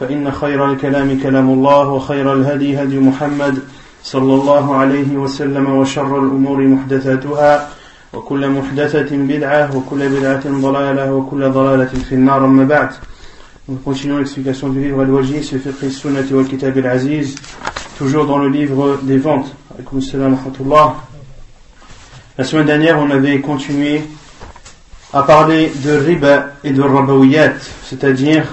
[0.00, 3.58] فإن خير الكلام كلام الله وخير الهدي هدي محمد
[4.02, 7.68] صلى الله عليه وسلم وشر الأمور محدثاتها
[8.12, 12.90] وكل محدثة بدعة وكل بدعة ضلالة وكل ضلالة في النار أما بعد
[13.70, 17.34] Nous continuons l'explication du livre Al-Wajih, sur Fiqh Sunnati wal Kitab al-Aziz,
[17.98, 19.54] toujours dans le livre des ventes.
[22.38, 24.00] La semaine dernière, on avait continué
[25.12, 27.52] à parler de riba et de rabawiyat,
[27.84, 28.46] c'est-à-dire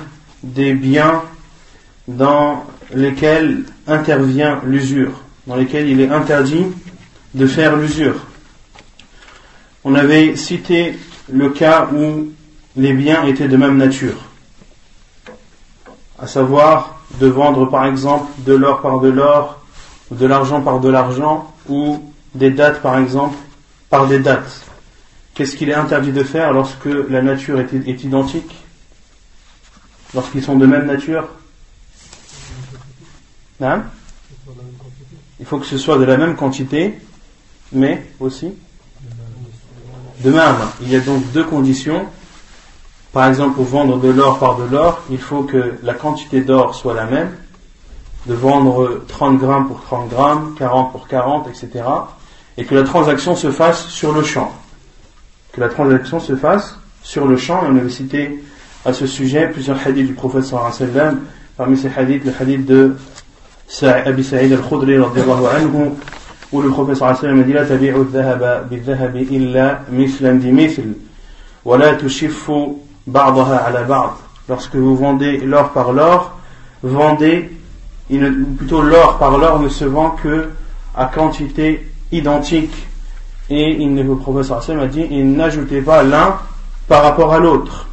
[0.43, 1.21] des biens
[2.07, 6.65] dans lesquels intervient l'usure, dans lesquels il est interdit
[7.33, 8.15] de faire l'usure.
[9.83, 10.97] On avait cité
[11.31, 12.31] le cas où
[12.75, 14.17] les biens étaient de même nature,
[16.19, 19.61] à savoir de vendre par exemple de l'or par de l'or,
[20.11, 23.37] de l'argent par de l'argent, ou des dates par exemple
[23.89, 24.65] par des dates.
[25.33, 28.55] Qu'est-ce qu'il est interdit de faire lorsque la nature est identique?
[30.13, 31.27] Lorsqu'ils sont de même nature?
[33.61, 36.99] Il faut que ce soit de la même quantité,
[37.71, 38.53] mais aussi
[40.23, 40.55] de même.
[40.81, 42.05] Il y a donc deux conditions.
[43.11, 46.75] Par exemple, pour vendre de l'or par de l'or, il faut que la quantité d'or
[46.75, 47.31] soit la même,
[48.25, 51.85] de vendre 30 grammes pour 30 grammes, 40 pour 40, etc.
[52.57, 54.51] Et que la transaction se fasse sur le champ.
[55.53, 57.63] Que la transaction se fasse sur le champ.
[57.65, 58.43] Et on avait cité
[58.83, 61.17] à ce sujet plusieurs hadiths du prophète sallallahu
[61.57, 62.95] Parmi ces hadiths, le hadith de
[63.67, 64.51] Le sallallahu alayhi
[66.99, 70.93] wa sallam a dit La tabi'u dhahaba bi-dhahabi illa mithlan bi mithl,
[71.65, 72.77] wa la tushiffu
[73.07, 74.11] ba'daha ala ba'd.
[74.47, 76.37] Lorsque vous vendez l'or par l'or,
[76.83, 77.49] vendez,
[78.57, 80.49] plutôt l'or par l'or ne se vend que
[80.95, 82.87] à quantité identique.
[83.49, 86.37] Et il, le sallallahu alayhi wa sallam a dit, il n'ajoutez pas l'un
[86.87, 87.87] par rapport à l'autre.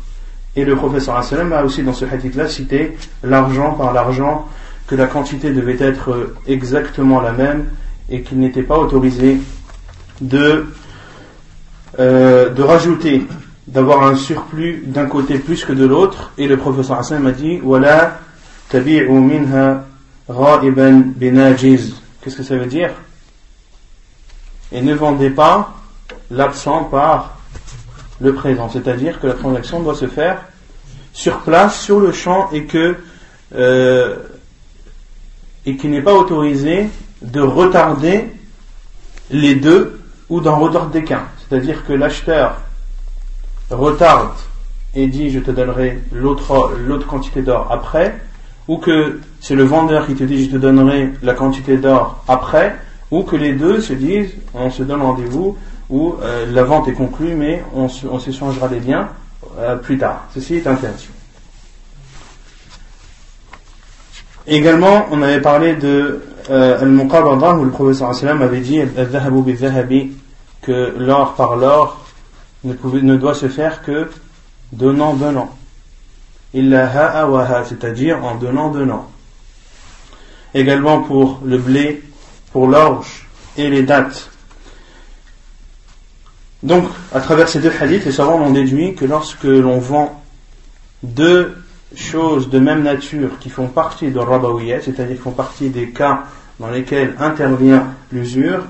[0.55, 4.47] Et le professeur a aussi dans ce hadith-là cité l'argent par l'argent,
[4.93, 7.71] que la quantité devait être exactement la même
[8.11, 9.39] et qu'il n'était pas autorisé
[10.21, 10.67] de,
[11.99, 13.27] euh, de rajouter,
[13.67, 16.33] d'avoir un surplus d'un côté plus que de l'autre.
[16.37, 18.19] Et le professeur Hassan m'a dit Voilà,
[18.69, 19.87] tabi'u minha
[20.29, 21.95] ra'iban binajiz.
[22.21, 22.91] Qu'est-ce que ça veut dire?
[24.73, 25.73] Et ne vendez pas
[26.31, 27.39] l'absent par
[28.21, 30.45] le présent, c'est-à-dire que la transaction doit se faire
[31.15, 32.97] sur place, sur le champ, et que
[33.55, 34.17] euh,
[35.67, 36.89] et qu'il n'est pas autorisé
[37.23, 38.27] de retarder
[39.31, 41.25] les deux ou d'en retarder qu'un.
[41.39, 42.61] C'est-à-dire que l'acheteur
[43.71, 44.33] retarde
[44.95, 48.19] et dit je te donnerai l'autre l'autre quantité d'or après,
[48.69, 52.77] ou que c'est le vendeur qui te dit je te donnerai la quantité d'or après,
[53.11, 55.57] ou que les deux se disent on se donne rendez-vous
[55.91, 59.09] où euh, la vente est conclue, mais on, on s'échangera les biens
[59.59, 60.25] euh, plus tard.
[60.35, 61.09] Ceci est interdit.
[64.47, 70.13] Également, on avait parlé de euh, Al-Muqabada, où le professeur avait dit
[70.63, 72.05] que l'or par l'or
[72.65, 74.09] ne, ne doit se faire que
[74.73, 75.57] donnant donnant.
[76.55, 79.09] Illa ha'a c'est-à-dire en donnant donnant.
[80.55, 82.03] Également pour le blé,
[82.53, 84.29] pour l'orge et les dattes.
[86.63, 90.23] Donc, à travers ces deux hadiths, les savants ont déduit que lorsque l'on vend
[91.03, 91.62] deux
[91.97, 96.25] choses de même nature qui font partie de Rabawiyat, c'est-à-dire qui font partie des cas
[96.59, 98.65] dans lesquels intervient l'usure,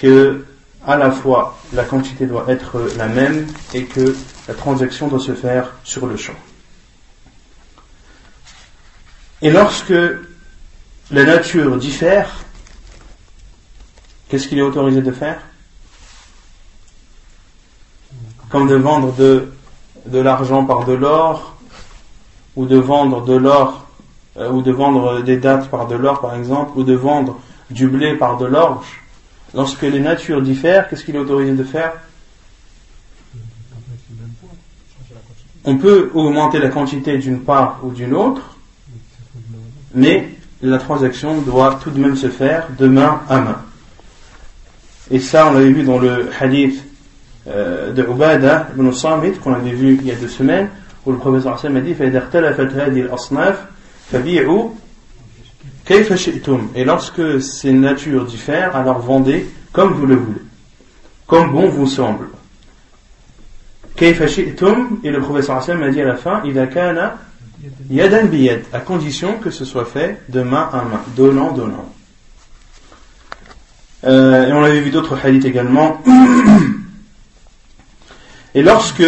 [0.00, 0.44] que
[0.86, 4.14] à la fois la quantité doit être la même et que
[4.48, 6.34] la transaction doit se faire sur le champ.
[9.42, 9.94] Et lorsque
[11.10, 12.30] la nature diffère,
[14.28, 15.40] qu'est-ce qu'il est autorisé de faire?
[18.48, 19.52] Comme de vendre de,
[20.06, 21.53] de l'argent par de l'or,
[22.56, 23.86] ou de vendre de l'or,
[24.36, 27.38] euh, ou de vendre des dates par de l'or par exemple, ou de vendre
[27.70, 29.02] du blé par de l'orge,
[29.54, 31.92] lorsque les natures diffèrent, qu'est-ce qu'il est autorisé de faire?
[35.64, 38.42] On peut augmenter la quantité d'une part ou d'une autre,
[39.94, 40.28] mais
[40.60, 43.62] la transaction doit tout de même se faire de main à main.
[45.10, 46.82] Et ça, on l'avait vu dans le hadith
[47.46, 48.90] euh, de Ubada ibn
[49.42, 50.68] qu'on avait vu il y a deux semaines,
[51.06, 51.94] où le professeur Hassan a dit
[56.74, 60.42] Et lorsque ces natures diffèrent, alors vendez comme vous le voulez,
[61.26, 62.28] comme bon vous semble.
[64.00, 66.42] Et le professeur Hassan m'a dit à la fin
[67.90, 71.92] yadan biyad, à condition que ce soit fait de main à main, donnant, donnant.
[74.04, 76.02] Euh, et on avait vu d'autres hadiths également.
[78.56, 79.02] Et lorsque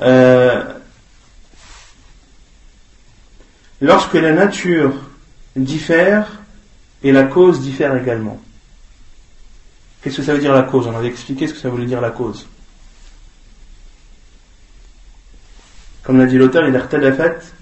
[0.00, 0.62] euh,
[3.80, 4.92] lorsque la nature
[5.56, 6.26] diffère
[7.02, 8.40] et la cause diffère également.
[10.02, 12.00] Qu'est-ce que ça veut dire la cause On avait expliqué ce que ça voulait dire
[12.00, 12.46] la cause.
[16.02, 17.52] Comme l'a dit l'auteur, il اختلفت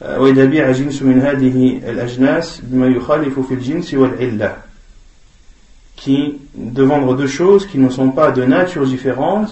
[0.00, 4.56] وإذا بيع جنس من هذه الأجناس بما يخالف في الجنس والعلة
[5.96, 9.50] qui de vendre deux choses qui ne sont pas de nature différente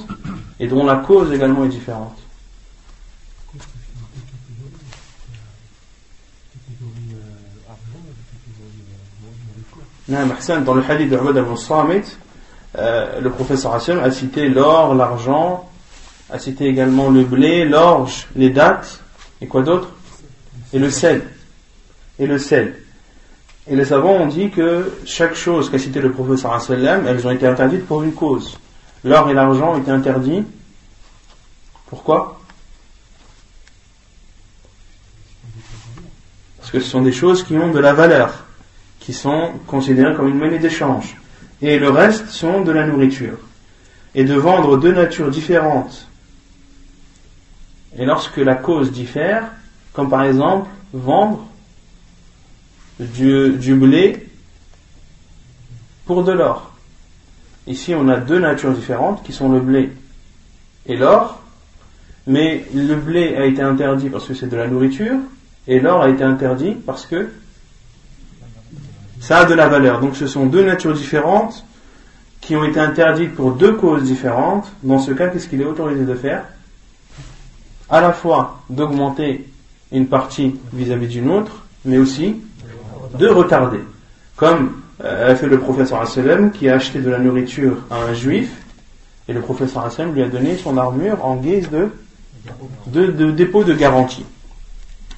[0.61, 2.15] et dont la cause également est différente.
[10.07, 12.17] Dans le hadith de Ahmad al-Samit,
[12.77, 15.67] euh, le professeur Hassan a cité l'or, l'argent,
[16.29, 19.01] a cité également le blé, l'orge, les dattes,
[19.41, 19.89] et quoi d'autre?
[20.73, 21.23] Et le sel.
[22.19, 22.75] Et le sel.
[23.67, 27.31] Et les savants ont dit que chaque chose qu'a cité le professeur sallam, elles ont
[27.31, 28.59] été interdites pour une cause.
[29.03, 30.43] L'or et l'argent été interdits.
[31.87, 32.39] Pourquoi?
[36.57, 38.45] Parce que ce sont des choses qui ont de la valeur,
[38.99, 41.17] qui sont considérées comme une monnaie d'échange.
[41.61, 43.37] Et le reste sont de la nourriture.
[44.13, 46.07] Et de vendre deux natures différentes
[47.97, 49.51] et lorsque la cause diffère,
[49.93, 51.45] comme par exemple vendre
[52.99, 54.27] du, du blé
[56.05, 56.70] pour de l'or.
[57.67, 59.91] Ici, on a deux natures différentes qui sont le blé
[60.87, 61.41] et l'or,
[62.27, 65.17] mais le blé a été interdit parce que c'est de la nourriture
[65.67, 67.29] et l'or a été interdit parce que
[69.19, 69.99] ça a de la valeur.
[69.99, 71.63] Donc ce sont deux natures différentes
[72.41, 74.71] qui ont été interdites pour deux causes différentes.
[74.81, 76.45] Dans ce cas, qu'est-ce qu'il est autorisé de faire?
[77.89, 79.47] À la fois d'augmenter
[79.91, 82.37] une partie vis-à-vis d'une autre, mais aussi
[83.17, 83.81] de retarder.
[84.35, 88.49] Comme a fait le professeur Hasselem qui a acheté de la nourriture à un juif,
[89.27, 91.89] et le professeur Hasselem lui a donné son armure en guise de,
[92.87, 94.25] de, dépôt de garantie.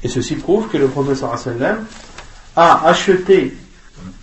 [0.03, 1.85] Et ceci prouve que le professeur Hasselem
[2.55, 3.53] a acheté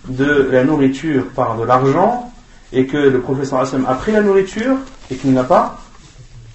[0.07, 2.31] de la nourriture par de l'argent,
[2.73, 4.77] et que le professeur Hasselem a pris la nourriture,
[5.09, 5.81] et qu'il n'a pas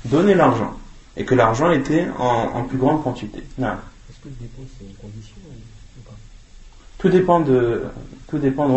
[0.05, 0.73] donné l'argent
[1.17, 3.39] et que l'argent était en, plus grande quantité.
[3.39, 3.63] Est-ce
[4.23, 5.37] que le dépôt c'est une condition
[5.99, 6.15] ou pas?
[6.99, 7.83] Tout dépend de.
[8.29, 8.69] Tout dépend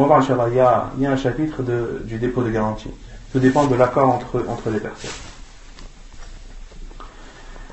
[0.48, 2.92] il y a, un chapitre de, du dépôt de garantie.
[3.32, 5.10] Tout dépend de l'accord entre, entre les personnes.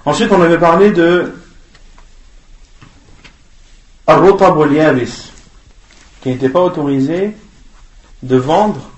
[0.05, 1.34] Ensuite, on avait parlé de
[4.06, 4.56] Arrotab
[6.21, 7.37] qui n'était pas autorisé
[8.23, 8.90] de vendre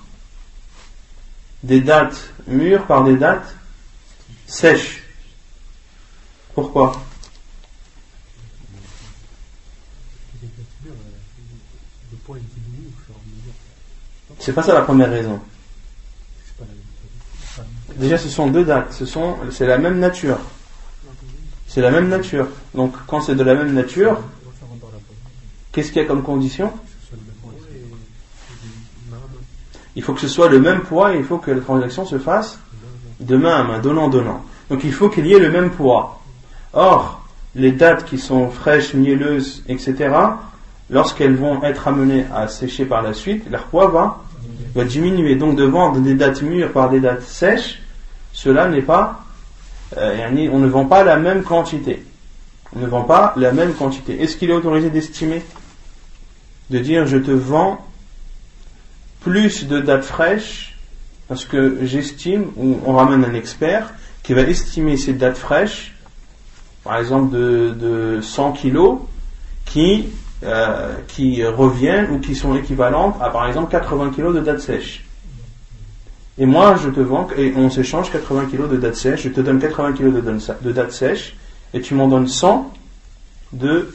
[1.63, 3.55] des dates mûres par des dates
[4.47, 5.03] sèches.
[6.53, 6.93] Pourquoi?
[14.49, 15.39] C'est pas ça la première raison.
[17.97, 18.91] Déjà, ce sont deux dates.
[18.93, 20.39] Ce sont, c'est la même nature.
[21.67, 22.47] C'est la même nature.
[22.73, 24.19] Donc, quand c'est de la même nature,
[25.71, 26.73] qu'est-ce qu'il y a comme condition?
[29.95, 32.17] Il faut que ce soit le même poids et il faut que la transaction se
[32.17, 32.57] fasse
[33.19, 34.43] de main à main, donnant-donnant.
[34.71, 36.23] Donc, il faut qu'il y ait le même poids.
[36.73, 40.09] Or, les dates qui sont fraîches, mielleuses, etc.,
[40.89, 44.23] lorsqu'elles vont être amenées à sécher par la suite, leur poids va,
[44.73, 45.35] va diminuer.
[45.35, 47.81] Donc de vendre des dates mûres par des dates sèches,
[48.33, 49.25] cela n'est pas,
[49.97, 52.03] euh, on ne vend pas la même quantité.
[52.75, 54.21] On ne vend pas la même quantité.
[54.21, 55.43] Est-ce qu'il est autorisé d'estimer?
[56.69, 57.83] De dire je te vends
[59.21, 60.77] plus de dates fraîches
[61.27, 65.93] parce que j'estime, ou on ramène un expert qui va estimer ces dates fraîches
[66.83, 68.99] par exemple de, 100 kilos
[69.65, 70.07] qui,
[70.43, 75.05] euh, qui reviennent ou qui sont équivalentes à par exemple 80 kilos de dates sèches.
[76.37, 79.41] Et moi, je te vends, et on s'échange 80 kilos de dates sèches, je te
[79.41, 81.35] donne 80 kilos de, de dates sèches,
[81.73, 82.71] et tu m'en donnes 100
[83.51, 83.89] de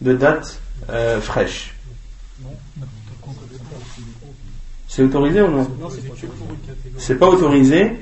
[0.00, 1.74] de dates euh, fraîches.
[4.88, 5.68] C'est autorisé ou non?
[6.98, 8.00] C'est pas autorisé.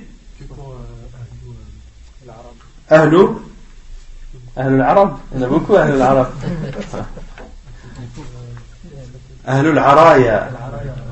[2.88, 3.42] Ahlo
[4.56, 5.92] Ahl al-Arab Il y en a beaucoup Ahl
[9.46, 9.68] al-Arab.
[9.68, 10.50] Ahl al-Araya.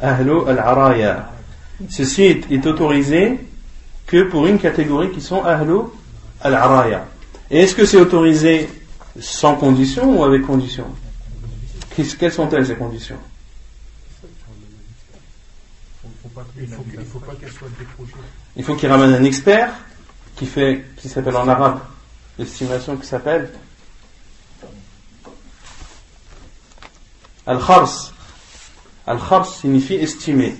[0.01, 1.31] Ahl al-Araya.
[1.89, 3.41] Ceci est autorisé
[4.07, 5.81] que pour une catégorie qui sont Ahlu
[6.41, 7.07] al-Araya.
[7.51, 8.69] Et est-ce que c'est autorisé
[9.21, 10.87] sans condition ou avec condition?
[12.19, 13.19] Quelles sont-elles ces conditions?
[18.57, 19.73] Il faut qu'il ramène un expert
[20.37, 21.81] qui fait, qui s'appelle en arabe,
[22.39, 23.51] l'estimation qui s'appelle
[27.47, 28.15] Al-Khars.
[29.07, 30.55] Al-Khars signifie estimer.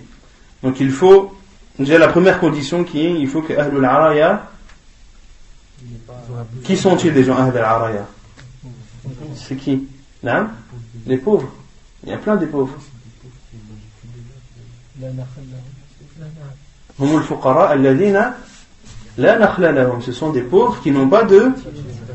[0.63, 1.35] Donc il faut,
[1.79, 4.49] déjà la première condition qui est, il faut que Ahlul Araya,
[6.65, 8.07] qui sont-ils les gens Ahlul Araya?
[9.35, 9.89] C'est qui?
[10.23, 10.49] Là?
[11.07, 11.51] Les pauvres.
[12.05, 12.77] Il y a plein de pauvres.
[20.01, 21.53] Ce sont des pauvres qui n'ont pas de,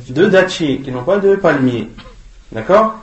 [0.10, 1.90] de qui n'ont pas de palmier.
[2.52, 2.96] D'accord?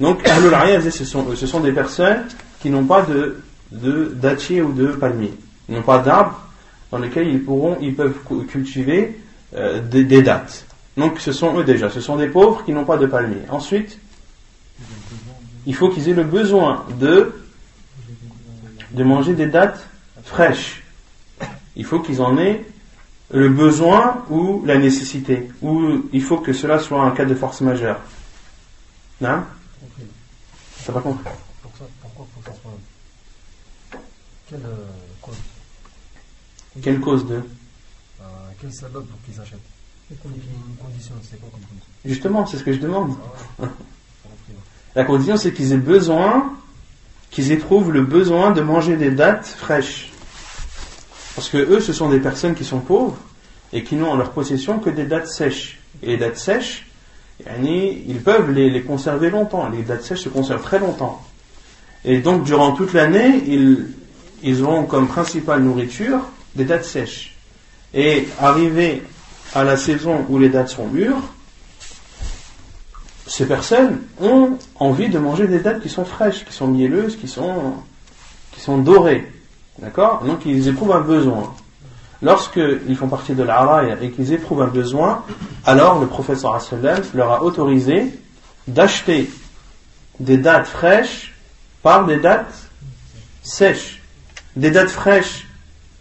[0.00, 2.24] Donc, ce sont, ce sont des personnes
[2.62, 3.42] qui n'ont pas de,
[3.72, 5.34] de dattier ou de palmier.
[5.68, 6.40] Ils n'ont pas d'arbres
[6.92, 8.16] dans lesquels ils pourront, ils peuvent
[8.48, 9.18] cultiver
[9.54, 10.64] euh, des, des, dates.
[10.96, 11.90] Donc, ce sont eux déjà.
[11.90, 13.42] Ce sont des pauvres qui n'ont pas de palmier.
[13.50, 13.98] Ensuite,
[15.66, 17.34] il faut qu'ils aient le besoin de,
[18.92, 19.88] de manger des dates
[20.22, 20.84] fraîches.
[21.74, 22.64] Il faut qu'ils en aient
[23.32, 25.48] le besoin ou la nécessité.
[25.62, 27.98] Ou il faut que cela soit un cas de force majeure.
[29.20, 29.42] Non
[30.84, 31.30] T'as pas compris?
[32.22, 34.00] Pourquoi faut que ça soit
[34.48, 34.86] Quelle euh,
[35.20, 35.36] cause
[36.82, 38.24] Quelle cause de euh,
[38.60, 39.58] Quel pour qu'ils achètent
[40.08, 43.16] Quelle condition C'est quoi comme condition Justement, c'est ce que je demande.
[43.60, 43.66] Ah
[44.94, 46.54] la condition, c'est qu'ils aient besoin,
[47.30, 50.12] qu'ils éprouvent le besoin de manger des dates fraîches.
[51.34, 53.16] Parce que eux, ce sont des personnes qui sont pauvres
[53.72, 55.80] et qui n'ont en leur possession que des dates sèches.
[56.02, 56.86] Et les dates sèches,
[57.46, 59.68] ils peuvent les, conserver longtemps.
[59.70, 61.24] Les dates sèches se conservent très longtemps.
[62.04, 63.86] Et donc, durant toute l'année, ils,
[64.42, 66.20] ils auront comme principale nourriture
[66.54, 67.36] des dates sèches.
[67.94, 69.02] Et arrivé
[69.54, 71.22] à la saison où les dates sont mûres,
[73.26, 77.28] ces personnes ont envie de manger des dates qui sont fraîches, qui sont mielleuses, qui
[77.28, 77.74] sont,
[78.50, 79.30] qui sont dorées.
[79.78, 80.22] D'accord?
[80.24, 81.54] Donc ils éprouvent un besoin.
[82.20, 85.24] Lorsqu'ils font partie de l'Araya et qu'ils éprouvent un besoin,
[85.64, 86.60] alors le professeur
[87.14, 88.12] leur a autorisé
[88.68, 89.30] d'acheter
[90.20, 91.31] des dates fraîches
[91.82, 92.54] par des dates
[93.42, 94.00] sèches.
[94.56, 95.46] Des dates fraîches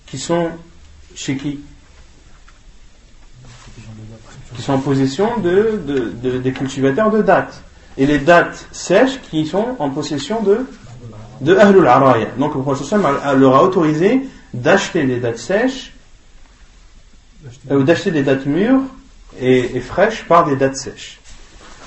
[0.05, 0.49] qui sont
[1.15, 1.59] chez qui
[4.55, 7.63] Qui sont en possession de, des cultivateurs de dates.
[7.97, 10.65] Et les dates sèches qui sont en possession de
[11.41, 11.89] de Ahlul.
[12.37, 14.21] Donc le prophète leur a autorisé
[14.53, 15.93] d'acheter des dates sèches,
[17.69, 18.81] ou euh, d'acheter des dates mûres
[19.39, 21.19] et, fraîches par des dates sèches.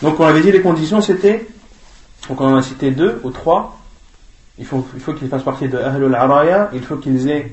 [0.03, 1.47] Donc on avait dit les conditions c'était,
[2.29, 3.79] donc on en a cité deux ou trois,
[4.59, 7.53] il faut, il faut qu'ils fassent partie de Ahlul Araya, il faut qu'ils aient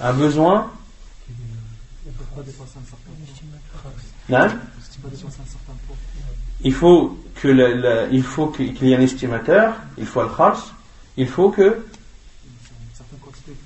[0.00, 0.70] un besoin.
[6.64, 10.74] Il faut que il faut qu'il y ait un estimateur, il faut al-khars,
[11.16, 11.84] il faut que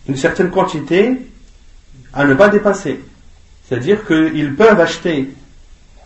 [0.08, 1.30] une certaine quantité
[2.12, 3.00] à ne pas dépasser.
[3.68, 5.30] C'est-à-dire qu'ils peuvent acheter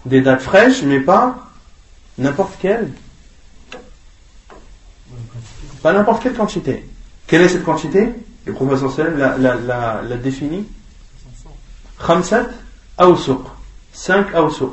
[0.06, 1.50] des dates fraîches, mais pas
[2.18, 2.90] n'importe quelle.
[5.82, 6.88] Pas n'importe quelle quantité.
[7.26, 8.08] Quelle est cette quantité?
[8.44, 10.66] Le professeur l'a, la, la, définit.
[12.04, 12.46] Khamsat
[12.98, 13.40] awsuq.
[13.92, 14.72] 5 awsuq.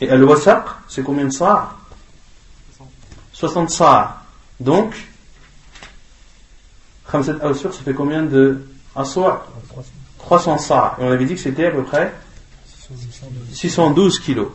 [0.00, 1.76] Et al-wasaq, c'est combien de sa'
[3.32, 4.22] 60 sa'.
[4.58, 4.94] Donc,
[7.10, 9.46] Khamsat Awsur, ça fait combien de Aswa?
[10.18, 10.96] 300 sa.
[10.98, 12.12] Et on avait dit que c'était à peu près
[13.52, 14.48] 612 kilos.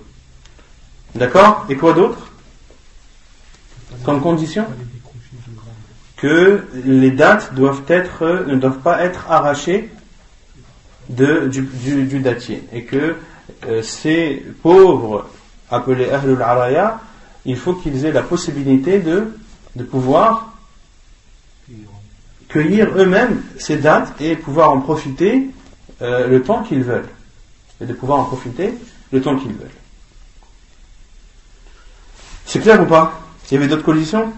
[1.15, 1.65] D'accord?
[1.69, 2.17] Et quoi d'autre?
[4.03, 4.65] Comme condition?
[6.23, 9.89] Que les dates doivent être, ne doivent pas être arrachées
[11.09, 12.63] du, dattier.
[12.71, 13.17] Et que
[13.65, 15.29] euh, ces pauvres,
[15.69, 17.01] appelés Ahlul Araya,
[17.43, 19.33] il faut qu'ils aient la possibilité de,
[19.75, 20.53] de pouvoir
[22.47, 25.49] cueillir eux-mêmes ces dates et pouvoir en profiter
[26.01, 27.09] euh, le temps qu'ils veulent.
[27.81, 28.73] Et de pouvoir en profiter
[29.11, 29.67] le temps qu'ils veulent.
[32.45, 33.19] C'est clair ou pas?
[33.51, 34.31] Il y avait d'autres conditions?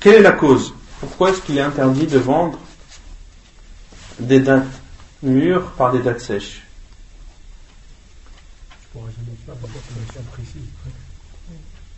[0.00, 0.74] Quelle est la cause?
[0.98, 2.58] Pourquoi est-ce qu'il est interdit de vendre
[4.18, 4.66] des dates
[5.22, 6.62] mûres par des dates sèches?
[8.82, 10.62] Je pourrais jamais faire une mention précise.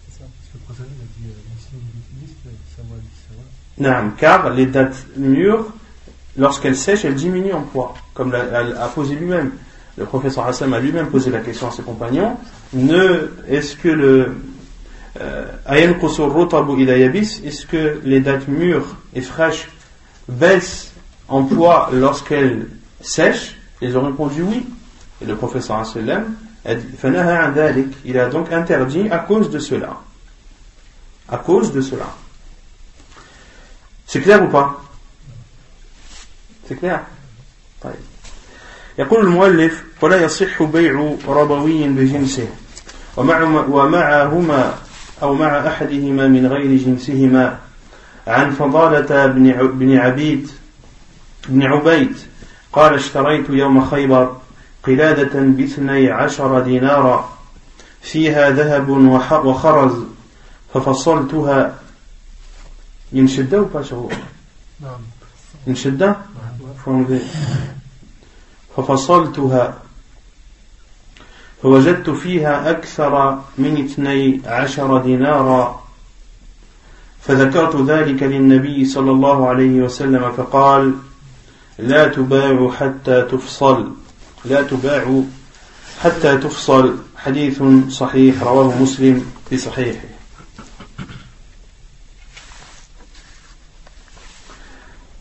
[0.07, 0.25] C'est ça.
[0.67, 4.03] Parce que le a dit euh, ça va, ça va.
[4.03, 5.73] Non, car les dates mûres,
[6.37, 9.53] lorsqu'elles sèchent, elles diminuent en poids, comme l'a posé lui-même.
[9.97, 12.37] Le professeur Hassan a lui-même posé la question à ses compagnons
[12.73, 14.35] ne, est-ce que le
[17.46, 19.70] est-ce que les dates mûres et fraîches
[20.28, 20.92] baissent
[21.28, 22.68] en poids lorsqu'elles
[23.02, 24.66] sèchent Ils ont répondu oui.
[25.22, 26.00] Et le professeur a dit
[28.06, 29.98] il a donc interdit à cause de cela.
[31.30, 32.14] À cause de cela.
[34.06, 34.82] C'est clair ou pas
[36.68, 37.02] C'est clair
[38.98, 42.48] يقول المؤلف ولا يصح بيع ربوي بجنسه
[43.18, 44.76] ومع ومعهما
[45.23, 47.59] أو مع أحدهما من غير جنسهما
[48.27, 50.51] عن فضالة بن عبيد
[51.49, 52.17] بن عبيد
[52.73, 54.37] قال اشتريت يوم خيبر
[54.85, 57.33] قلادة باثني عشر دينارا
[58.03, 58.89] فيها ذهب
[59.47, 60.05] وخرز
[60.75, 61.79] ففصلتها
[63.13, 63.55] ينشد
[64.81, 65.01] نعم
[65.67, 67.07] ينشد نعم.
[68.77, 69.82] ففصلتها
[71.63, 75.83] فوجدت فيها أكثر من اثني عشر دينارا.
[77.21, 80.95] فذكرت ذلك للنبي صلى الله عليه وسلم فقال
[81.79, 83.93] لا تباع حتى تفصل.
[84.45, 85.23] لا تباع
[86.03, 86.99] حتى تفصل.
[87.17, 90.09] حديث صحيح رواه مسلم في صحيحه.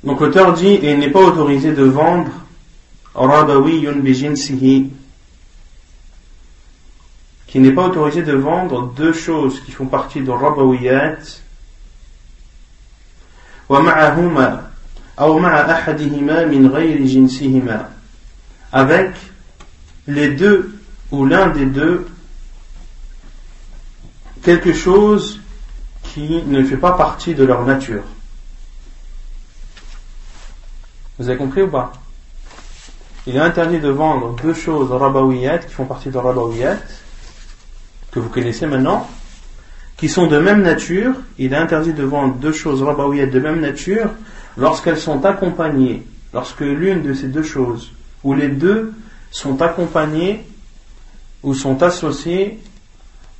[0.03, 2.31] Donc l'auteur dit, il n'est pas autorisé de vendre
[3.13, 4.89] rabawiyun bijinsihi
[7.51, 11.17] qui n'est pas autorisé de vendre deux choses qui font partie de rabawiyat
[18.71, 19.11] avec
[20.07, 20.79] les deux
[21.11, 22.07] ou l'un des deux
[24.43, 25.41] quelque chose
[26.03, 28.03] qui ne fait pas partie de leur nature.
[31.19, 31.91] Vous avez compris ou pas?
[33.27, 36.77] Il est interdit de vendre deux choses rabawiyat qui font partie de rabawiyat
[38.11, 39.09] que vous connaissez maintenant,
[39.97, 43.61] qui sont de même nature, il est interdit de vendre deux choses rabaouillettes de même
[43.61, 44.09] nature
[44.57, 47.91] lorsqu'elles sont accompagnées, lorsque l'une de ces deux choses,
[48.23, 48.93] ou les deux,
[49.31, 50.45] sont accompagnées
[51.43, 52.59] ou sont associées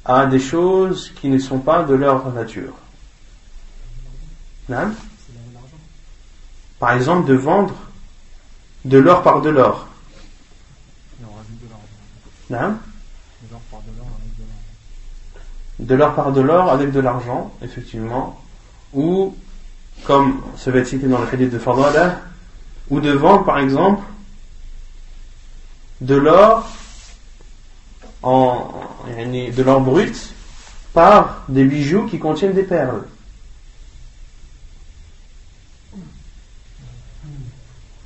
[0.05, 2.73] à des choses qui ne sont pas de leur nature.
[6.79, 7.75] Par exemple, de vendre
[8.85, 9.87] de l'or par de l'or.
[12.49, 12.77] Non
[15.81, 18.39] de l'or par de l'or avec de l'argent, effectivement,
[18.93, 19.35] ou,
[20.05, 22.21] comme ça va être cité dans le hadith de Fadala,
[22.89, 24.03] ou de vendre par exemple
[26.01, 26.69] de l'or
[28.23, 28.71] en
[29.07, 30.33] de l'or brut
[30.93, 33.03] par des bijoux qui contiennent des perles.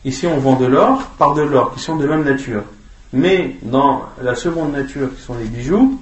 [0.05, 2.63] Ici, on vend de l'or par de l'or qui sont de même nature.
[3.11, 5.99] Mais dans la seconde nature, qui sont les bijoux,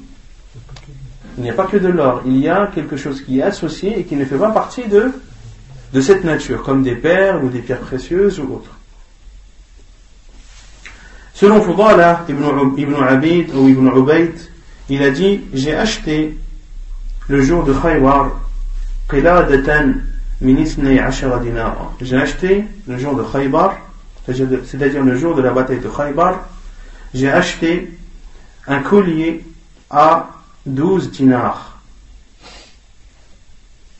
[1.38, 4.00] il n'y a pas que de l'or, il y a quelque chose qui est associé
[4.00, 5.12] et qui ne fait pas partie de,
[5.94, 8.72] de cette nature, comme des perles ou des pierres précieuses ou autres.
[11.34, 12.44] Selon Fudala ibn,
[12.78, 14.34] ibn Abid ou ibn Ubayd,
[14.90, 16.38] il a dit J'ai acheté
[17.28, 18.32] le jour de Khaybar
[19.10, 19.94] qiladatan
[22.02, 23.78] J'ai acheté le jour de Khaybar,
[24.28, 26.48] c'est-à-dire le jour de la bataille de Khaybar,
[27.14, 27.92] j'ai acheté
[28.68, 29.44] un collier
[29.90, 30.30] à
[30.66, 31.80] 12 dinars.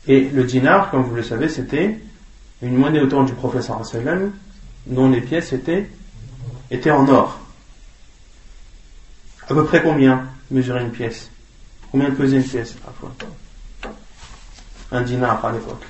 [0.06, 1.98] Et le dinar, comme vous le savez, c'était
[2.62, 3.80] une monnaie au du professeur
[4.86, 5.88] dont les pièces étaient,
[6.90, 7.38] en or.
[9.48, 11.30] À peu près combien mesurait une pièce?
[11.90, 12.74] Combien pesait une pièce
[14.90, 15.84] Un dinar à l'époque.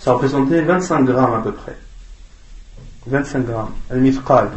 [0.00, 1.76] Ça représentait 25 grammes à peu près.
[3.06, 3.72] 25 grammes.
[3.90, 4.50] Al-Mithqal.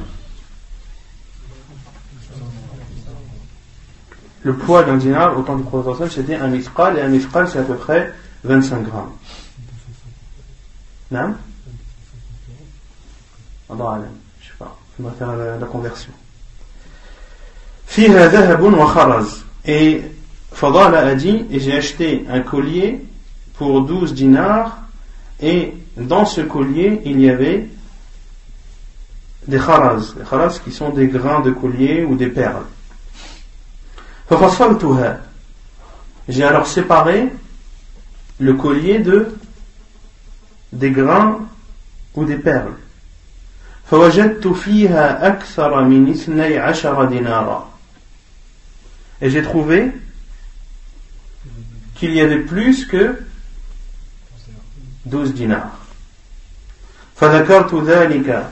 [4.46, 7.58] le poids d'un dinar au temps du prophète c'était un mithqal, et un mithqal c'est
[7.58, 8.12] à peu près
[8.44, 9.12] 25 grammes.
[11.10, 11.34] Non
[13.70, 14.00] Allah
[14.40, 16.12] je sais pas, on va faire la, la conversion.
[17.86, 20.02] فيها ذهب وخرز et
[20.52, 23.00] Fadala a dit et j'ai acheté un collier
[23.54, 24.78] pour 12 dinars
[25.40, 27.68] et dans ce collier il y avait
[29.46, 32.64] des kharaz, des kharaz qui sont des grains de collier ou des perles.
[36.28, 37.28] J'ai alors séparé
[38.38, 39.26] le collier de
[40.72, 41.40] des grains
[42.14, 42.74] ou des perles.
[43.90, 47.68] فوجدت فيها أكثر من اثني عشر دينارا
[49.20, 49.92] Et j'ai trouvé
[51.94, 53.18] qu'il y avait plus que
[55.06, 55.78] 12 dinars.
[57.16, 58.50] فذكرت ذلك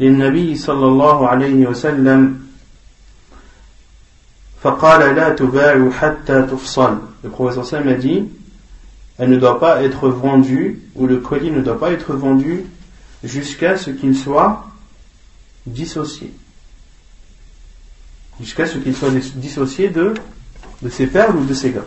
[0.00, 2.40] للنبي صلى الله عليه وسلم
[4.62, 6.98] فقال لا تباع حتى تفصل.
[7.22, 8.24] Le professeur Sam a dit
[9.18, 12.64] elle ne doit pas être vendue ou le colis ne doit pas être vendu
[13.22, 14.66] jusqu'à ce qu'il soit
[15.66, 16.32] dissocié.
[18.40, 20.14] Jusqu'à ce qu'il soit dissocié de,
[20.82, 21.86] de ses perles ou de ses gars.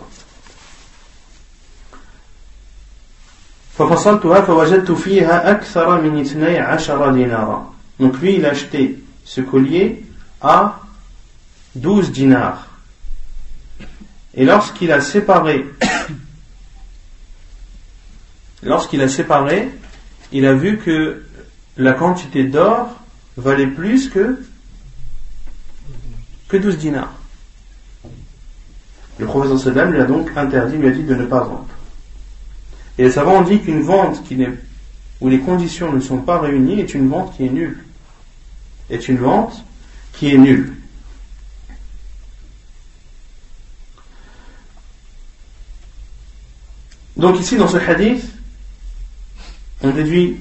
[8.00, 10.06] Donc lui, il a acheté ce collier
[10.42, 10.80] à
[11.77, 12.69] 12 dinars.
[14.35, 15.67] Et lorsqu'il a séparé,
[18.63, 19.71] lorsqu'il a séparé,
[20.33, 21.23] il a vu que
[21.77, 22.89] la quantité d'or
[23.37, 24.43] valait plus que,
[26.49, 27.13] que 12 dinars.
[29.19, 31.69] Le professeur Saddam lui a donc interdit, lui a dit de ne pas vendre.
[32.99, 34.39] Et les savants ont dit qu'une vente qui
[35.21, 37.85] où les conditions ne sont pas réunies est une vente qui est nulle.
[38.91, 39.65] Est une vente
[40.13, 40.75] qui est nulle.
[47.23, 48.25] Donc ici dans ce hadith,
[49.81, 50.41] on déduit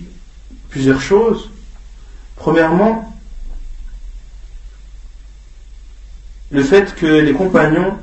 [0.67, 1.52] plusieurs choses.
[2.36, 3.15] Premièrement,
[6.50, 8.00] le fait que les compagnons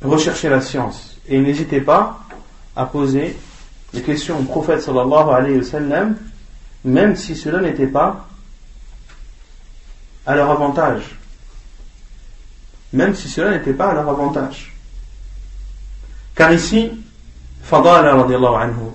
[0.00, 2.20] recherchaient la science et n'hésitaient pas
[2.76, 3.36] à poser
[3.92, 6.16] des questions au prophète sallallahu alayhi wa sallam,
[6.84, 8.28] même si cela n'était pas
[10.24, 11.18] à leur avantage.
[12.92, 14.72] Même si cela n'était pas à leur avantage.
[16.36, 16.92] Car ici,
[17.64, 18.90] Fadala radiallahu anhu,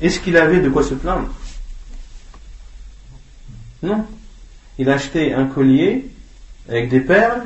[0.00, 1.28] est-ce qu'il avait de quoi se plaindre
[3.82, 4.04] Non.
[4.78, 6.10] Il a acheté un collier
[6.68, 7.44] avec des perles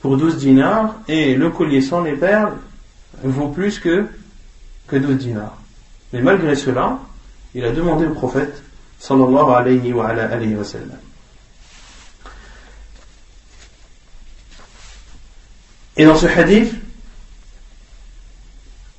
[0.00, 2.54] pour 12 dinars et le collier sans les perles
[3.24, 4.06] vaut plus que,
[4.86, 5.56] que 12 dinars.
[6.12, 7.00] Mais malgré cela,
[7.54, 8.62] il a demandé au prophète
[9.00, 10.98] sallallahu alayhi wa, sallam.
[15.96, 16.72] Et dans ce hadith,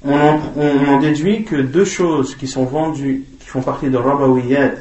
[0.04, 4.76] on en, déduit que deux choses qui sont vendues, qui font partie de Rabawiyat,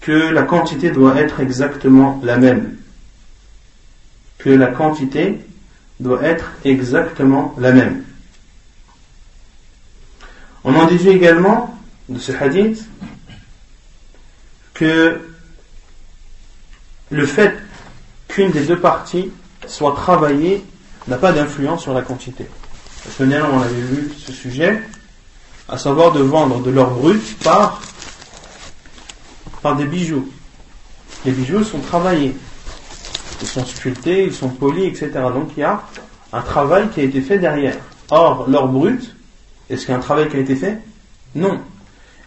[0.00, 2.76] que la quantité doit être exactement la même.
[4.38, 5.38] Que la quantité
[6.00, 8.04] doit être exactement la même.
[10.64, 12.84] On en déduit également de ce hadith
[14.74, 15.20] que
[17.10, 17.56] le fait
[18.28, 19.30] qu'une des deux parties
[19.66, 20.64] soit travaillée
[21.08, 22.46] n'a pas d'influence sur la quantité.
[23.04, 24.82] Parce que on avait vu ce sujet,
[25.68, 27.80] à savoir de vendre de l'or brut par,
[29.76, 30.28] des bijoux.
[31.24, 32.36] Les bijoux sont travaillés,
[33.40, 35.10] ils sont sculptés, ils sont polis, etc.
[35.34, 35.82] Donc il y a
[36.32, 37.76] un travail qui a été fait derrière.
[38.10, 39.14] Or, l'or brut,
[39.70, 40.78] est-ce qu'il y a un travail qui a été fait?
[41.34, 41.60] Non.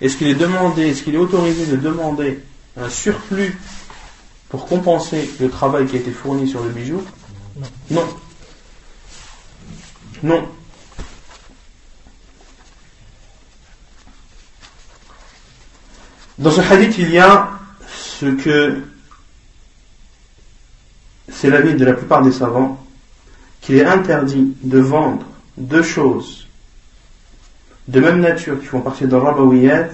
[0.01, 2.39] Est-ce qu'il est demandé, est-ce qu'il est autorisé de demander
[2.79, 3.59] un surplus
[4.49, 7.03] pour compenser le travail qui a été fourni sur le bijou?
[7.91, 8.07] Non.
[10.23, 10.49] Dans
[16.51, 17.51] ce hadith, il y a
[17.87, 18.81] ce que
[21.29, 22.83] c'est l'avis de la plupart des savants,
[23.61, 25.25] qu'il est interdit de vendre
[25.57, 26.47] deux choses
[27.87, 29.89] de même nature qui font partie de Rabawiyat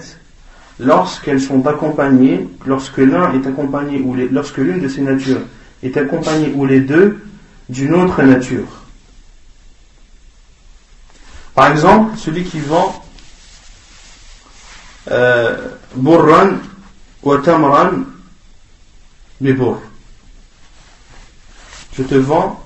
[0.80, 5.42] lorsqu'elles sont accompagnées, lorsque l'un est accompagné ou lorsque l'une de ces natures
[5.82, 7.22] est accompagnée ou les deux
[7.68, 8.83] d'une autre nature.
[11.54, 13.04] Par exemple, celui qui vend
[15.10, 16.54] euh, burran
[17.22, 18.04] ou tamran
[19.40, 19.80] bibour.
[21.96, 22.60] Je te vends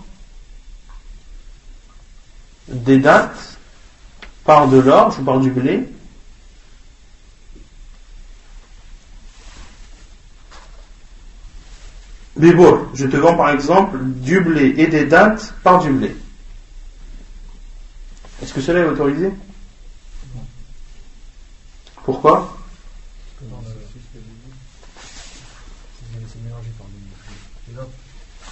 [2.68, 3.58] des dates
[4.44, 5.88] par de l'orge ou par du blé
[12.36, 16.14] Bibour, je te vends par exemple du blé et des dates par du blé.
[18.42, 19.32] Est-ce que cela est autorisé?
[22.04, 22.56] Pourquoi?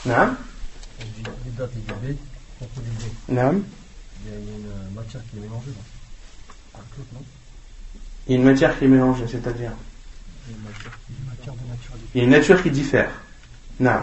[0.05, 0.37] Non.
[3.29, 3.63] Non.
[4.25, 5.71] Il y a une matière qui est mélangée.
[8.27, 9.73] Il y a une matière qui est mélangée, c'est-à-dire?
[12.15, 13.11] Il y a une nature qui diffère.
[13.81, 14.01] Non.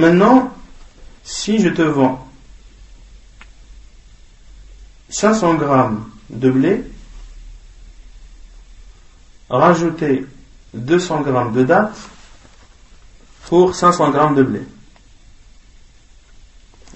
[0.00, 0.50] Maintenant,
[1.22, 2.26] si je te vends
[5.10, 6.82] 500 grammes de blé,
[9.50, 10.24] rajouter
[10.72, 11.98] 200 grammes de dattes
[13.44, 14.62] pour 500 grammes de blé.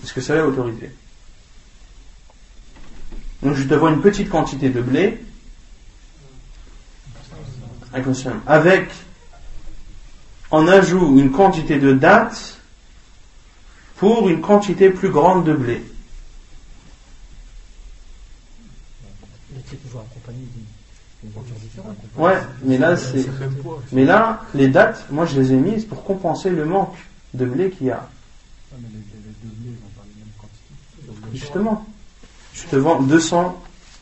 [0.02, 0.90] Est-ce que ça est autorisé?
[3.42, 5.22] Donc je te vois une petite quantité de blé.
[8.46, 8.90] Avec
[10.50, 12.60] en ajout une quantité de dattes
[13.96, 15.84] pour une quantité plus grande de blé.
[22.16, 23.26] Ouais, mais là c'est,
[23.92, 26.96] mais là les dates, moi je les ai mises pour compenser le manque
[27.32, 28.06] de blé qu'il y a.
[31.32, 31.86] Justement,
[32.52, 33.60] je te vends 200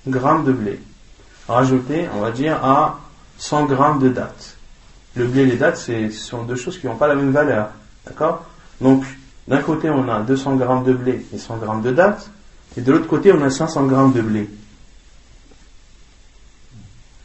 [0.09, 0.81] grammes de blé,
[1.49, 3.01] rajouté, on va dire, à
[3.39, 4.57] 100 grammes de dattes.
[5.15, 7.71] Le blé et les dattes, ce sont deux choses qui n'ont pas la même valeur.
[8.07, 8.45] D'accord?
[8.81, 9.05] Donc,
[9.49, 12.31] d'un côté, on a 200 grammes de blé et 100 grammes de dattes,
[12.77, 14.49] et de l'autre côté, on a 500 grammes de blé.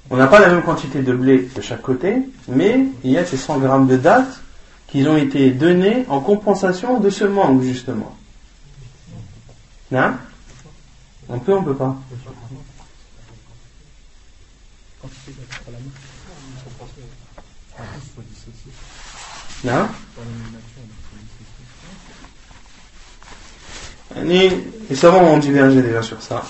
[0.10, 3.26] On n'a pas la même quantité de blé de chaque côté, mais il y a
[3.26, 4.42] ces 100 grammes de dattes
[4.88, 8.16] qui ont été donnés en compensation de ce manque, justement.
[9.92, 10.14] Non
[11.30, 11.96] On peut, on peut pas?
[19.64, 19.88] Non
[24.16, 26.44] Les savants ont divergé déjà sur ça.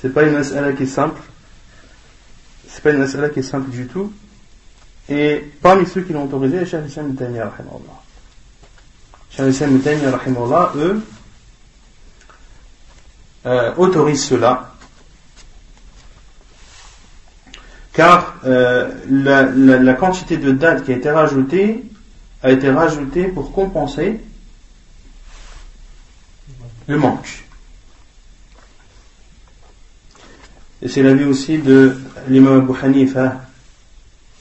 [0.00, 1.20] C'est pas une mas'ala qui est simple.
[2.68, 4.12] C'est pas une mas'ala qui est simple du tout.
[5.08, 8.02] Et parmi ceux qui l'ont autorisé, Cheikh Islam Ibn Taymiyyah, rahimahullah.
[9.30, 9.48] Cheikh
[10.76, 11.02] eux,
[13.46, 14.70] euh, autorisent cela.
[17.92, 21.84] Car euh, la, la, quantité de dates qui a été rajoutée
[22.42, 24.20] a été rajoutée pour compenser
[26.86, 27.44] le manque.
[30.82, 31.96] Et c'est l'avis aussi de
[32.28, 33.40] l'imam Abu Hanifa.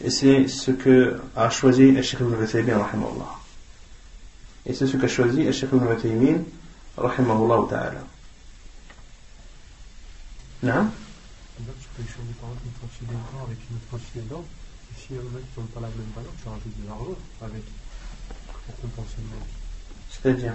[0.03, 3.39] Et c'est ce que a choisi Sheikh Ibn Uthaymin, rahimahullah.
[4.65, 6.43] Et c'est ce qu'a choisi Sheikh Ibn Uthaymin,
[6.97, 8.03] rahimahullah ta'ala.
[10.63, 10.89] Non
[11.58, 14.43] tu peux échanger par exemple une quantité d'or avec une autre quantité d'or.
[14.91, 17.63] Et si un mec ne donne pas la même valeur, tu rajoutes de l'argent avec
[18.65, 19.53] pour compenser le manque.
[20.10, 20.53] C'est-à-dire?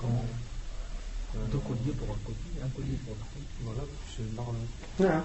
[0.00, 0.24] Comment
[1.50, 3.26] deux colliers pour un collier, un collier pour l'autre.
[3.64, 4.52] Voilà, c'est l'argent.
[5.00, 5.22] Ouais.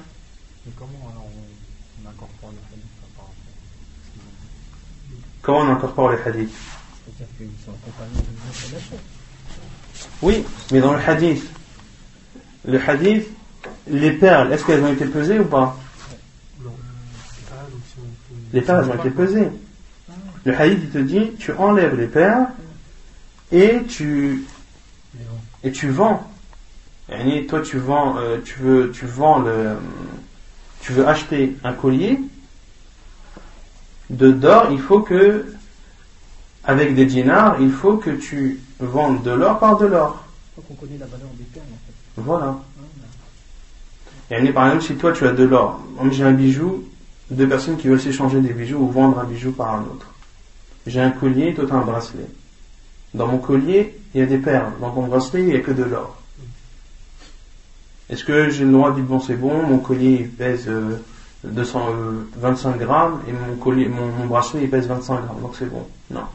[0.66, 3.34] Mais comment alors on, on incorpore les hadiths par rapport
[5.42, 6.56] Comment on incorpore les hadiths
[7.06, 8.98] C'est-à-dire qu'ils sont accompagnés d'une information.
[10.22, 11.50] Oui, mais dans le hadith,
[12.66, 13.28] le hadith,
[13.88, 15.78] les perles, est-ce qu'elles ont été pesées ou pas
[18.54, 19.50] Les perles ont été pesées.
[20.46, 22.48] Le hadith il te dit, tu enlèves les perles
[23.52, 24.46] et tu
[25.64, 26.30] et tu vends.
[27.10, 29.78] Et toi, tu vends, euh, tu veux, tu vends le,
[30.82, 32.20] tu veux acheter un collier
[34.10, 34.68] de d'or.
[34.72, 35.46] Il faut que,
[36.66, 40.24] avec des dinars, il faut que tu vendes de l'or par de l'or.
[40.58, 41.66] la valeur des perles.
[42.18, 42.60] Voilà.
[44.30, 45.80] Et par exemple, si toi tu as de l'or,
[46.12, 46.84] j'ai un bijou,
[47.32, 50.08] deux personnes qui veulent s'échanger des bijoux ou vendre un bijou par un autre.
[50.86, 52.28] J'ai un collier, toi tu as un bracelet.
[53.18, 54.74] Dans mon collier, il y a des perles.
[54.80, 56.16] Dans mon bracelet, il n'y a que de l'or.
[58.10, 60.70] Est-ce que j'ai le droit de dire bon c'est bon, mon collier pèse
[61.44, 65.86] 225 euh, euh, grammes et mon, bracelet pèse 25 grammes, donc c'est bon.
[66.12, 66.26] Non.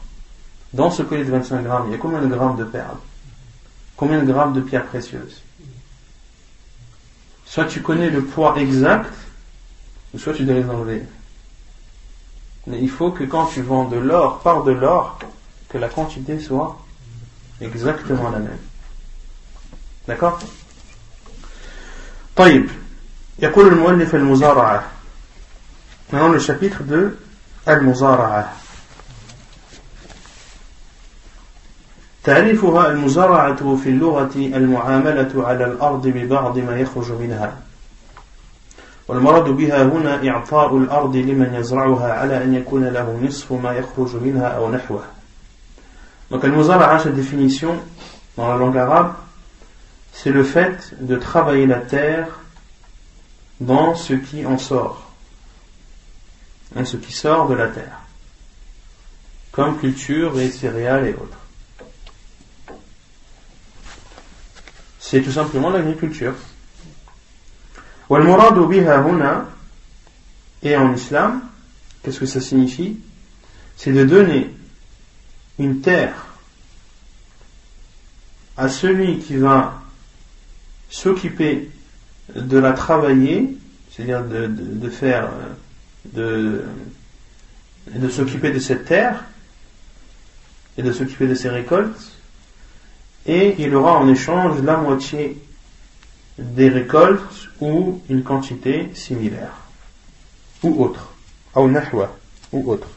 [0.73, 2.97] Dans ce collier de 25 grammes, il y a combien de grammes de perles?
[3.95, 5.41] Combien de grammes de pierres précieuses?
[7.45, 9.13] Soit tu connais le poids exact,
[10.17, 11.03] soit tu dois les enlever.
[12.67, 15.17] Mais il faut que quand tu vends de l'or par de l'or,
[15.73, 16.77] que la quantité soit
[17.59, 18.59] exactement la même.
[20.07, 20.39] D'accord?
[22.35, 22.69] طيب
[23.39, 24.83] يقول المؤلف المزارعة
[26.11, 27.17] Maintenant le chapitre de
[27.65, 28.45] Al-Muzara'a.
[32.23, 37.57] تعريفها المزارعة في اللغة المعاملة على الأرض ببعض ما يخرج منها
[39.07, 44.47] والمراد بها هنا إعطاء الأرض لمن يزرعها على أن يكون له نصف ما يخرج منها
[44.47, 45.03] أو نحوه
[46.33, 47.79] Donc al-muzara'a, sa définition
[48.35, 49.13] dans la langue arabe,
[50.11, 52.27] c'est le fait de travailler la terre
[53.59, 55.11] dans ce qui en sort,
[56.75, 57.99] dans ce qui sort de la terre,
[59.51, 61.37] comme culture et céréales et autres.
[64.97, 66.33] c'est tout simplement l'agriculture.
[70.63, 71.41] Et en islam,
[72.01, 72.97] qu'est-ce que ça signifie?
[73.77, 74.49] C'est de donner
[75.59, 76.25] une terre
[78.57, 79.81] à celui qui va
[80.89, 81.69] s'occuper
[82.35, 83.57] de la travailler,
[83.91, 85.29] c'est-à-dire de, faire,
[86.13, 86.63] de,
[87.87, 89.23] de s'occuper de cette terre
[90.77, 92.11] et de s'occuper de ses récoltes,
[93.25, 95.41] et il aura en échange la moitié
[96.37, 99.53] des récoltes ou une quantité similaire,
[100.63, 101.13] ou autre,
[101.55, 102.87] ou autre.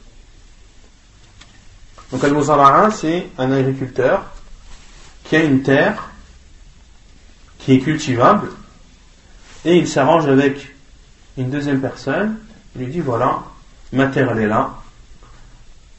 [2.13, 4.25] Donc al-muzara'a, c'est un agriculteur
[5.25, 6.11] qui a une terre
[7.59, 8.49] qui est cultivable
[9.65, 10.75] et il s'arrange avec
[11.37, 12.39] une deuxième personne,
[12.75, 13.43] il lui dit voilà,
[13.93, 14.71] ma terre elle est là,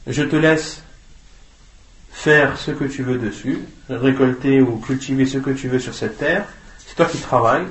[0.06, 0.82] je te laisse
[2.10, 6.18] faire ce que tu veux dessus, récolter ou cultiver ce que tu veux sur cette
[6.18, 6.46] terre,
[6.78, 7.66] c'est toi qui travailles,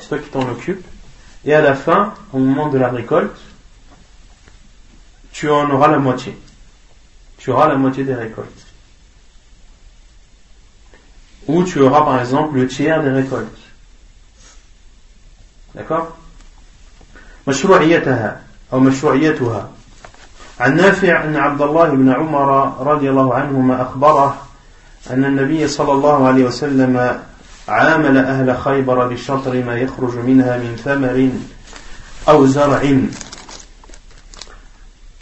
[0.00, 0.84] c'est toi qui t'en occupes,
[1.44, 3.36] et à la fin, au moment de la récolte,
[5.32, 6.36] tu en auras la moitié
[7.37, 8.65] Tu auras la moitié des récoltes.
[11.47, 13.57] Ou tu auras par exemple le tiers des récoltes.
[15.75, 16.17] D'accord
[17.47, 18.41] مشروعيتها
[18.73, 19.69] أو مشروعيتها
[20.59, 24.41] عن نافع أن عبد الله بن عمر رضي الله عنهما أخبره
[25.09, 27.21] أن النبي صلى الله عليه وسلم
[27.67, 31.29] عامل أهل خيبر بشطر ما يخرج منها من ثمر
[32.29, 32.81] أو زرع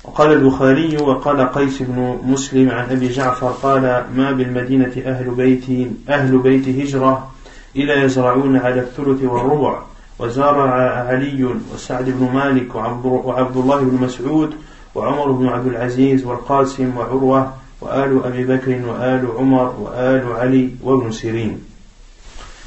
[0.04, 5.64] وقال البخاري وقال قيس بن مسلم عن أبي جعفر قال ما بالمدينة أهل بيت
[6.08, 7.30] أهل بيت هجرة
[7.76, 9.78] إلا يزرعون على الثلث والربع.
[10.18, 10.70] وزارع
[11.08, 14.54] علي وسعد بن مالك وعبد الله بن مسعود
[14.94, 21.64] وعمر بن عبد العزيز والقاسم وعروة وآل أبي بكر وآل عمر وآل علي وابن سيرين.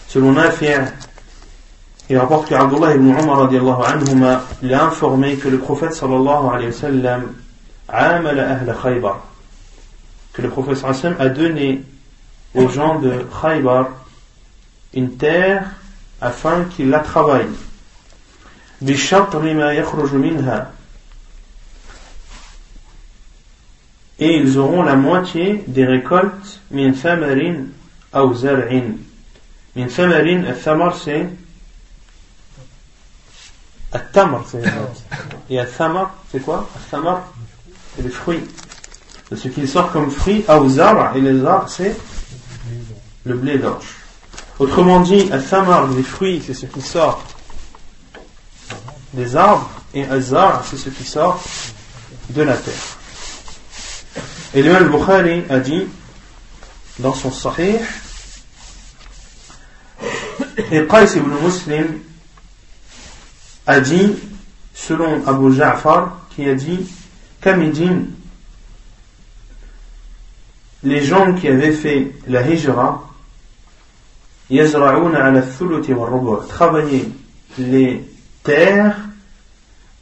[0.09, 0.37] Selon
[2.09, 6.67] il rapporte que Abdullah ibn Umar radiallahu anhuma l'a informé que le prophète sallallahu alayhi
[6.67, 7.23] wa sallam
[7.89, 9.19] amala ahla Khaybar
[10.33, 11.83] que le prophète sallallahu alayhi wa sallam a donné
[12.55, 13.89] aux gens de Khaybar
[14.93, 15.71] une terre
[16.21, 17.45] afin qu'ils la travaillent
[24.19, 27.65] et ils auront la moitié des récoltes min thamarin
[28.13, 28.97] ou zar'in
[29.75, 31.27] min thamarin al-thamar c'est
[33.97, 34.63] al-tamar c'est
[35.49, 37.21] et al-thamar c'est quoi al-thamar
[37.95, 38.43] c'est le fruit
[39.31, 41.95] de ce qui sort comme fruit ou zar' et les zar' c'est
[43.27, 43.85] le blé d'orge.
[44.59, 47.23] Autrement dit, al-thamar, les fruits, c'est ce qui sort
[49.13, 51.41] des arbres, et al-zar, c'est ce qui sort
[52.29, 52.73] de la terre.
[54.53, 55.85] Et l'imam Bukhari a dit,
[56.99, 57.77] dans son sahih,
[60.71, 61.99] et Qais ibn Muslim
[63.67, 64.15] a dit,
[64.73, 66.87] selon Abu Ja'far, qui a dit,
[67.41, 68.05] Kamidin,
[70.83, 73.03] les gens qui avaient fait la hijra,
[76.47, 77.11] travailler
[77.57, 78.03] les
[78.43, 78.95] terres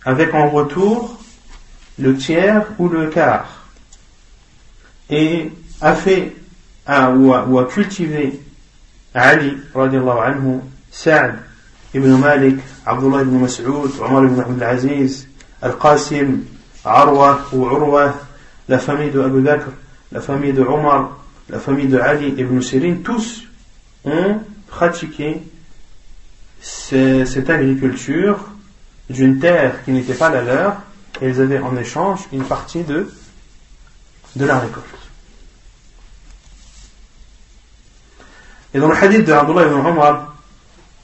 [0.05, 1.19] avec en retour
[1.97, 3.65] le tiers ou le quart.
[5.09, 5.51] Et
[5.81, 6.35] a fait
[6.87, 8.39] ou, a, cultivé
[9.13, 10.59] Ali radiallahu anhu
[10.91, 11.39] Sa'd
[11.95, 15.27] ibn Malik Abdullah ibn Mas'ud Omar ibn Abdul Aziz
[15.61, 16.43] Al-Qasim
[16.83, 18.13] Arwa ou Urwa
[18.67, 19.71] la famille de Abu Bakr
[20.11, 21.17] la famille de Omar
[21.49, 23.43] la famille de Ali ibn Sirin tous
[24.03, 25.41] ont pratiqué
[26.61, 28.39] cette agriculture
[29.09, 30.81] d'une terre qui n'était pas la leur
[31.21, 33.07] et ils avaient en échange une partie de,
[34.35, 34.85] de la récolte.
[38.73, 40.34] Et dans le hadith de Abdullah ibn Umar,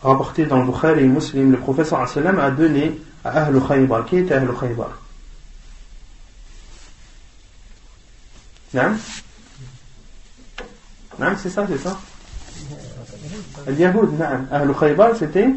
[0.03, 4.05] rapporté dans Bukhari et Muslim, le professeur a donné à Ahl Khaybar.
[4.05, 4.89] Qui était Ahl Khaybar?
[8.73, 8.97] Non
[11.19, 11.99] Non, c'est ça, c'est ça?
[13.67, 14.19] Al-Yahoud,
[14.51, 15.49] Ahl Khaybar, c'était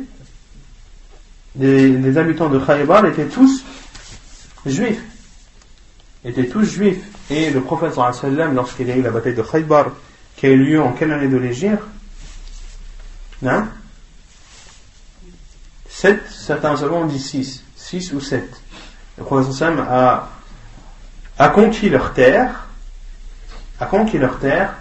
[1.57, 3.65] les, habitants de Khaybar étaient tous
[4.67, 5.03] juifs.
[6.25, 7.05] Étaient tous juifs.
[7.31, 9.93] Et le prophète sallam, lorsqu'il a eu la bataille de Khaybar,
[10.37, 11.83] qui a eu lieu en quelle année de l'Égypte
[13.41, 13.69] Non
[16.05, 18.45] 7, certains savants disent 6, 6 ou 7.
[19.17, 20.29] Le prophète a,
[21.39, 22.67] a conquis leur terre,
[23.81, 24.75] a conquis leur terre,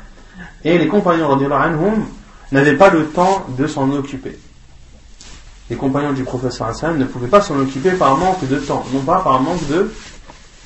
[0.66, 2.06] et les compagnons anhum
[2.52, 4.38] n'avaient pas le temps de s'en occuper.
[5.70, 9.00] Les compagnons du professeur Hassan ne pouvaient pas s'en occuper par manque de temps, non
[9.00, 9.66] pas par manque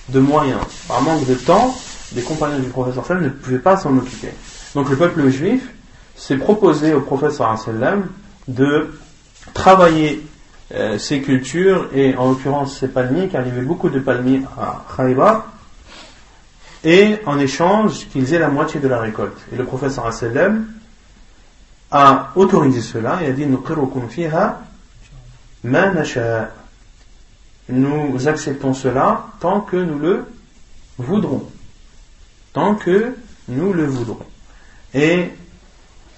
[0.09, 0.61] de, moyens.
[0.87, 1.77] Par manque de temps,
[2.15, 4.33] les compagnons du professeur Hassan ne pouvaient pas s'en occuper.
[4.73, 5.69] Donc le peuple juif
[6.15, 8.07] s'est proposé au professeur Hassan
[8.47, 8.99] de
[9.53, 10.25] travailler
[10.73, 14.41] euh, ces cultures, et en l'occurrence ces palmiers, car il y avait beaucoup de palmiers
[14.57, 15.47] à Khaybar,
[16.83, 19.37] et en échange qu'ils aient la moitié de la récolte.
[19.51, 20.67] Et le professeur Hassan
[21.91, 23.45] a autorisé cela et a dit
[27.69, 30.25] Nous acceptons cela tant que nous le
[30.97, 31.49] voudrons.
[32.53, 33.15] Tant que
[33.47, 34.25] nous le voudrons.
[34.93, 35.31] Et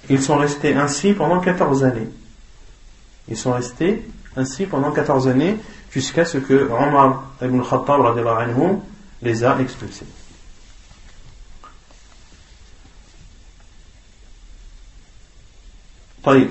[0.09, 2.09] ils sont restés ainsi pendant 14 années.
[3.27, 4.03] Ils sont restés
[4.36, 5.56] ainsi pendant 14 années
[5.90, 8.00] jusqu'à ce que Omar ibn Khattab
[9.22, 10.06] les a expulsés.
[16.24, 16.48] طيب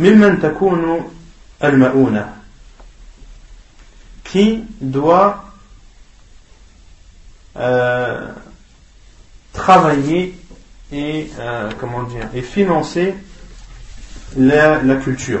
[0.00, 1.10] ممن تكون
[1.64, 2.32] المؤونة
[4.24, 5.44] qui doit
[7.56, 8.28] euh,
[9.52, 10.36] travailler
[10.92, 13.14] et euh, comment dire et financer
[14.36, 15.40] la, la culture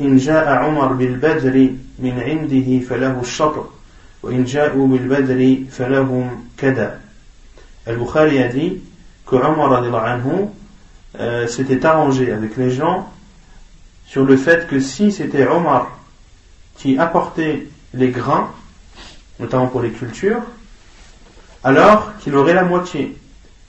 [0.00, 3.68] إن جاء عمر بالبدر من عنده فله الشطر
[4.22, 7.00] وإن جاءوا بالبدر فلهم كذا
[7.86, 8.80] Al-Bukhari a dit
[9.26, 10.48] que Omar anhu
[11.20, 13.12] euh, s'était arrangé avec les gens
[14.06, 15.98] sur le fait que si c'était Omar
[16.76, 18.50] qui apportait les grains,
[19.38, 20.42] notamment pour les cultures,
[21.62, 23.16] alors qu'il aurait la moitié.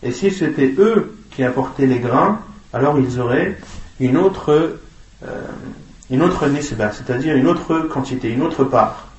[0.02, 2.40] Et si c'était eux qui apportaient les grains,
[2.74, 3.58] alors ils auraient
[4.00, 4.78] une autre,
[5.26, 5.42] euh,
[6.10, 9.12] une autre nisba, c'est-à-dire une autre quantité, une autre part.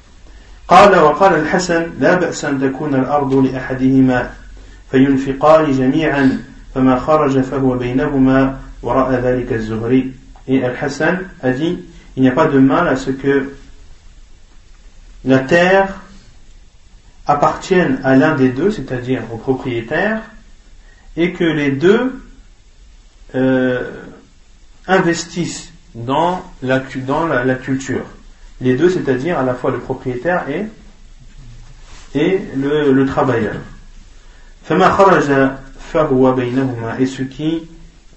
[0.69, 4.31] قال وقال الحسن لا بأس أن تكون الأرض لأحدهما
[4.91, 6.43] فينفقان جميعا
[6.75, 10.13] فما خرج فهو بينهما وراء ذلك الزهري
[10.49, 11.79] et Al-Hassan a dit
[12.17, 13.53] il n'y a pas de mal à ce que
[15.25, 16.01] la terre
[17.27, 20.23] appartienne à l'un des deux, c'est-à-dire au propriétaire,
[21.17, 22.23] et que les deux
[23.35, 23.91] euh,
[24.87, 28.06] investissent dans, la, dans la, culture.
[28.62, 30.66] Les deux, c'est-à-dire à la fois le propriétaire et,
[32.18, 33.56] et le, le travailleur.
[37.00, 37.68] Et ce qui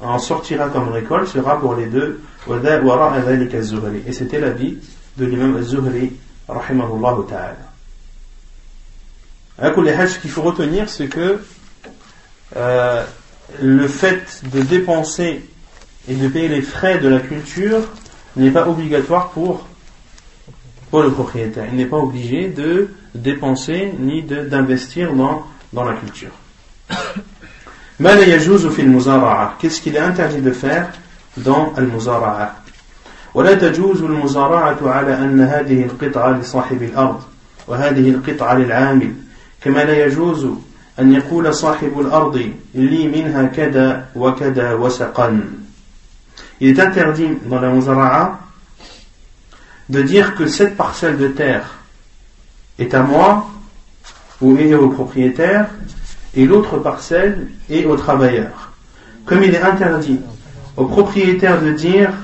[0.00, 2.20] en sortira comme récolte sera pour les deux
[4.06, 4.78] et c'était l'avis
[5.16, 6.12] de l'imam al-Zuhri
[10.06, 11.40] ce qu'il faut retenir c'est que
[12.56, 13.04] euh,
[13.62, 15.42] le fait de dépenser
[16.09, 17.81] et de payer les frais de la culture
[18.35, 19.65] n'est pas obligatoire pour,
[20.89, 21.65] pour le propriétaire.
[21.71, 26.31] Il n'est pas obligé de dépenser ni d'investir dans, dans la culture.
[29.59, 30.89] Qu'est-ce qu'il est interdit de faire
[31.37, 32.55] dans المزارعة
[33.33, 37.21] ولا تجوز المزارعة على أن هذه القطعة لصاحب الأرض
[37.67, 39.13] وهذه القطعة للعامل
[39.61, 40.47] كما لا يجوز
[40.99, 45.41] أن يقول صاحب الأرض لي منها كذا وكذا وسقا
[46.64, 48.40] il est interdit dans la Muzara'a
[49.90, 51.74] de dire que cette parcelle de terre
[52.78, 53.50] est à moi
[54.40, 55.68] ou est au propriétaire
[56.34, 58.72] et l'autre parcelle est au travailleur.
[59.26, 60.20] Comme il est interdit
[60.78, 62.14] au propriétaire de dire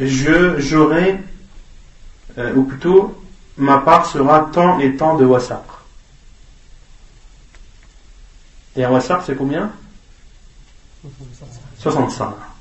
[0.00, 1.20] je j'aurai
[2.38, 3.22] euh, ou plutôt
[3.58, 5.64] ma part sera tant et tant de wasaq.
[8.74, 9.70] Et un wasaq c'est combien?
[11.78, 12.53] 65.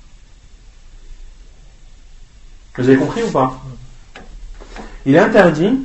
[2.77, 3.61] Vous avez compris ou pas
[5.05, 5.79] Il est interdit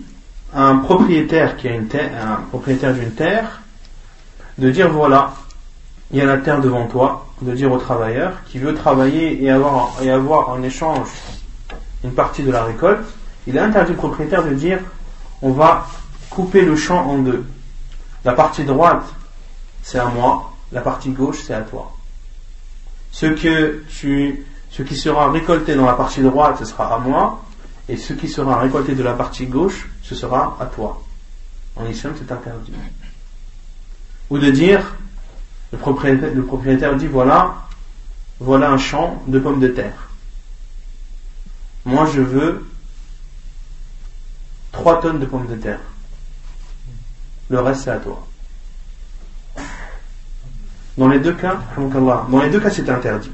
[0.55, 3.61] à un propriétaire qui a une terre, un propriétaire d'une terre
[4.57, 5.35] de dire voilà,
[6.11, 9.51] il y a la terre devant toi, de dire au travailleur qui veut travailler et
[9.51, 11.09] avoir, et avoir en échange
[12.03, 13.05] une partie de la récolte,
[13.47, 14.81] il est interdit au propriétaire de dire
[15.43, 15.87] on va
[16.31, 17.45] couper le champ en deux.
[18.25, 19.05] La partie droite,
[19.83, 21.93] c'est à moi, la partie gauche, c'est à toi.
[23.11, 27.45] Ce, que tu, ce qui sera récolté dans la partie droite, ce sera à moi,
[27.89, 31.03] et ce qui sera récolté de la partie gauche, ce sera à toi.
[31.77, 32.73] En islam, c'est interdit.
[34.31, 34.95] Ou de dire,
[35.73, 37.55] le propriétaire, dit voilà,
[38.41, 40.09] voilà un champ de pommes de terre.
[41.85, 42.69] Moi je veux
[44.73, 45.81] 3 tonnes de pommes de terre.
[47.49, 48.27] Le reste c'est à toi.
[50.99, 53.31] Dans les deux cas, dans les deux cas c'est interdit.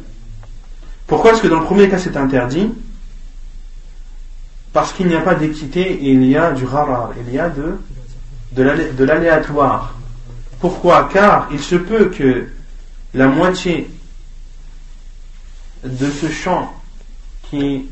[1.07, 2.73] Pourquoi est-ce que dans le premier cas c'est interdit?
[4.73, 7.49] Parce qu'il n'y a pas d'équité et il y a du rarar, il y a
[7.49, 7.79] de,
[8.53, 9.95] de l'aléatoire.
[10.61, 11.09] Pourquoi?
[11.13, 12.49] Car il se peut que
[13.13, 13.89] la moitié
[15.85, 16.75] de ce champ
[17.51, 17.87] qui,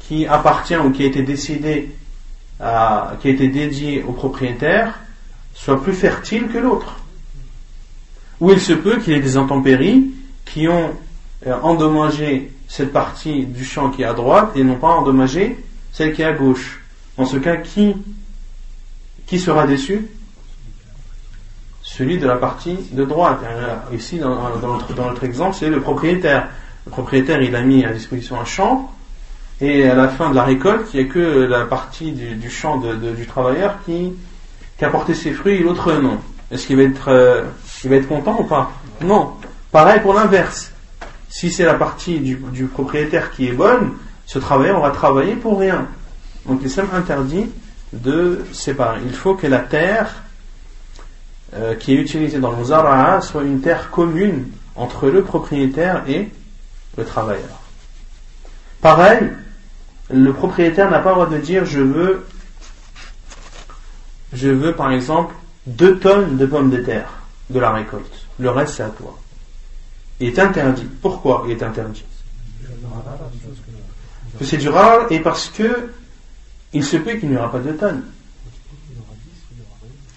[0.00, 1.94] qui appartient ou qui a été décidé,
[2.60, 5.00] à, qui a été dédié au propriétaire
[5.54, 6.96] soit plus fertile que l'autre.
[8.40, 10.12] Ou il se peut qu'il y ait des intempéries
[10.44, 10.92] qui ont
[11.46, 15.62] euh, endommagé cette partie du champ qui est à droite et n'ont pas endommagé
[15.92, 16.80] celle qui est à gauche.
[17.16, 17.94] En ce cas, qui,
[19.38, 20.06] sera déçu?
[21.82, 23.40] Celui de la partie de droite.
[23.92, 26.48] Ici, dans, notre, exemple, c'est le propriétaire.
[26.84, 28.92] Le propriétaire, il a mis à disposition un champ,
[29.60, 32.76] et à la fin de la récolte, il n'y a que la partie du, champ
[32.78, 34.12] du travailleur qui,
[34.78, 36.18] qui a porté ses fruits et l'autre non.
[36.50, 37.44] Est-ce qu'il va être, euh,
[37.82, 38.70] il va être content ou pas?
[39.00, 39.32] Non.
[39.72, 40.72] Pareil pour l'inverse.
[41.36, 43.92] Si c'est la partie du, propriétaire qui est bonne,
[44.24, 45.86] ce travailleur aura travaillé pour rien.
[46.46, 47.50] Donc l'islam interdit
[47.92, 49.00] de séparer.
[49.04, 50.22] Il faut que la terre
[51.52, 56.30] euh, qui est utilisée dans le Zara'a soit une terre commune entre le propriétaire et
[56.96, 57.60] le travailleur.
[58.80, 59.28] Pareil,
[60.08, 62.24] le propriétaire n'a pas le droit de dire je veux,
[64.32, 65.34] je veux par exemple
[65.66, 67.10] 2 tonnes de pommes de terre
[67.50, 68.26] de la récolte.
[68.38, 69.18] Le reste c'est à toi.
[70.20, 70.86] Il est interdit.
[71.02, 72.04] Pourquoi il est interdit?
[72.62, 75.90] Parce que c'est du rare et parce que
[76.72, 78.02] il se peut qu'il n'y aura pas de tonnes.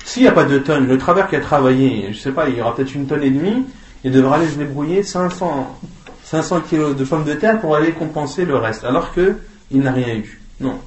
[0.04, 2.50] S'il n'y a pas de tonnes, le travailleur qui a travaillé, je ne sais pas,
[2.50, 3.66] il y aura peut-être une tonne et demie,
[4.04, 5.80] il devra aller se débrouiller 500,
[6.24, 9.36] 500 kilos de pommes de terre pour aller compenser le reste, alors qu'il
[9.82, 10.41] n'a rien eu.
[10.60, 10.80] Non.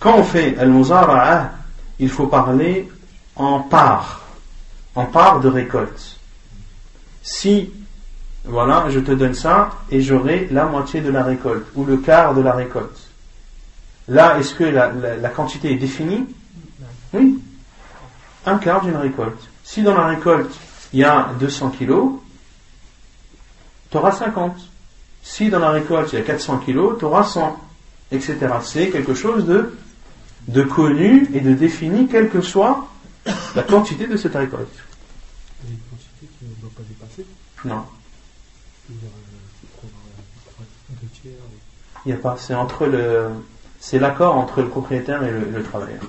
[0.00, 1.52] Quand on fait al-muzara'a,
[1.98, 2.88] il faut parler
[3.36, 4.22] en part,
[4.94, 6.16] en part de récolte.
[7.22, 7.70] Si,
[8.44, 12.34] voilà, je te donne ça et j'aurai la moitié de la récolte ou le quart
[12.34, 13.08] de la récolte.
[14.08, 16.26] Là, est-ce que la, la quantité est définie?
[17.14, 17.40] Oui.
[18.44, 19.48] Un quart d'une récolte.
[19.62, 20.54] Si dans la récolte,
[20.92, 22.12] il y a 200 kilos,
[23.90, 24.54] tu auras 50.
[25.22, 27.58] Si dans la récolte il y a 400 kilos, tu auras 100,
[28.12, 28.36] etc.
[28.62, 29.74] C'est quelque chose de,
[30.48, 32.86] de connu et de défini, quelle que soit
[33.54, 34.68] la quantité de cette récolte.
[35.62, 37.26] Il y a une quantité qui ne doit pas dépasser?
[37.64, 37.84] Non.
[42.04, 43.28] Il n'y a pas, c'est entre le,
[43.80, 46.02] c'est l'accord entre le propriétaire et le, travailleur.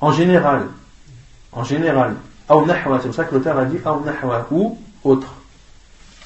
[0.00, 0.66] En général,
[1.52, 2.16] en général,
[2.48, 3.78] c'est pour ça que l'auteur a dit
[4.50, 5.34] ou autre.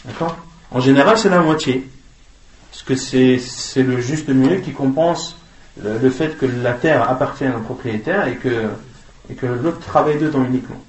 [0.05, 0.37] D'accord?
[0.71, 1.89] En général, c'est la moitié.
[2.71, 5.37] Parce que c'est le juste milieu qui compense
[5.83, 8.71] le, fait que la terre appartient au propriétaire et que,
[9.29, 10.81] et que l'autre travaille dedans uniquement.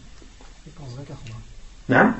[1.92, 2.14] Non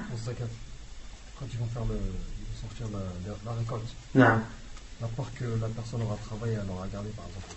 [1.40, 3.88] Quand ils vont faire le, ils vont sortir la, la, récolte.
[4.14, 5.08] Non.
[5.16, 7.56] part que la personne aura travaillé, elle aura gardé par exemple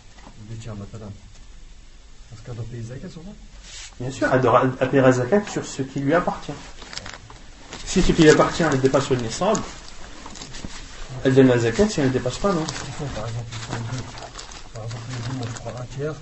[0.49, 1.11] deux tiers maintenant.
[2.33, 3.31] Est-ce qu'elle doit payer zakat sur ça
[3.99, 6.53] Bien sûr, elle doit payer zakat sur ce qui lui appartient.
[7.85, 9.59] Si ce qui lui appartient ne dépasse le nisab,
[11.25, 13.51] elle donne la zakat si elle ne dépasse pas, non Par exemple,
[14.73, 16.15] par exemple, prends un tiers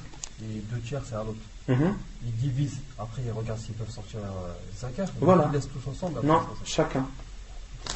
[0.43, 1.39] et deux tiers c'est à l'autre.
[1.68, 1.96] Mhm.
[2.26, 5.12] Ils divisent, après ils regardent s'ils peuvent sortir la zakat.
[5.22, 5.50] Voilà.
[5.52, 6.20] Ils laissent tous ensemble.
[6.24, 7.06] Non, chacun.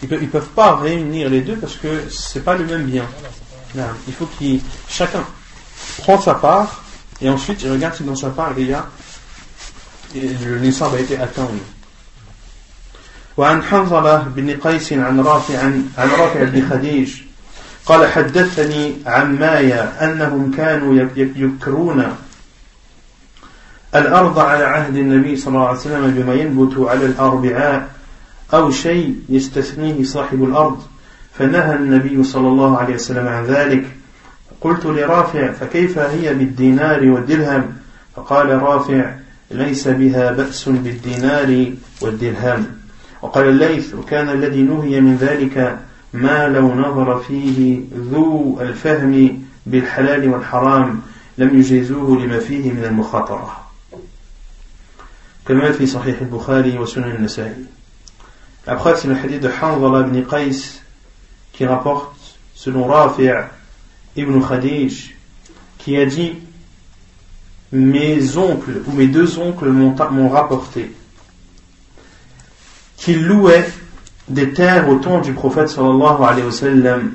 [0.03, 3.05] Ils ne peuvent, pas réunir les deux parce que c'est pas le même bien.
[4.07, 5.23] il faut qu'ils chacun
[5.99, 6.83] prend sa part
[7.21, 8.85] et ensuite il regarde si dans sa part il y a
[10.15, 11.47] le nisab a été atteint.
[13.37, 15.59] وعن حنظلة بن قيس عن رافع
[15.97, 17.13] عن رافع بن خديج
[17.85, 22.15] قال حدثني عن مايا أنهم كانوا يكرون
[23.98, 27.88] الأرض على عهد النبي صلى الله عليه وسلم بما ينبت على الأربعاء
[28.54, 30.82] أو شيء يستثنيه صاحب الأرض.
[31.32, 33.84] فنهى النبي صلى الله عليه وسلم عن ذلك.
[34.60, 37.62] قلت لرافع فكيف هي بالدينار والدرهم؟
[38.16, 39.14] فقال رافع
[39.50, 42.66] ليس بها بأس بالدينار والدرهم.
[43.22, 45.78] وقال الليث وكان الذي نهي من ذلك
[46.14, 47.80] ما لو نظر فيه
[48.12, 51.00] ذو الفهم بالحلال والحرام
[51.38, 53.65] لم يجيزوه لما فيه من المخاطرة.
[55.47, 57.65] كما في صحيح البخاري وسنن النسائي
[58.67, 60.81] Après, c'est le hadith de Hanzala ibn Qais
[61.51, 62.15] qui rapporte,
[62.53, 63.31] selon Rafi'
[64.15, 65.15] ibn Khadij,
[65.79, 66.33] qui a dit
[67.71, 70.91] Mes oncles ou mes deux oncles m'ont rapporté
[72.97, 73.67] qu'il louait
[74.27, 77.11] des terres au temps du prophète sallallahu alayhi wa sallam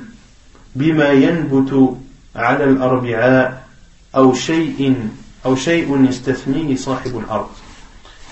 [0.77, 1.97] بما ينبت
[2.35, 3.67] على الأربعاء
[4.15, 5.09] أو شيء
[5.45, 7.49] أو شيء يستثنيه صاحب الأرض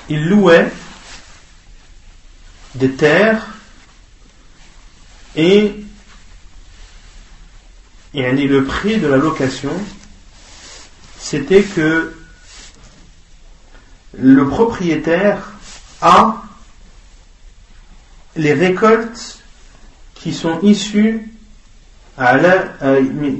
[0.09, 0.71] il louait
[2.75, 3.47] des terres
[5.35, 5.83] et,
[8.13, 9.73] et le prix de la location
[11.17, 12.15] c'était que
[14.17, 15.51] le propriétaire
[16.01, 16.43] a
[18.35, 19.39] les récoltes
[20.13, 21.31] qui sont issus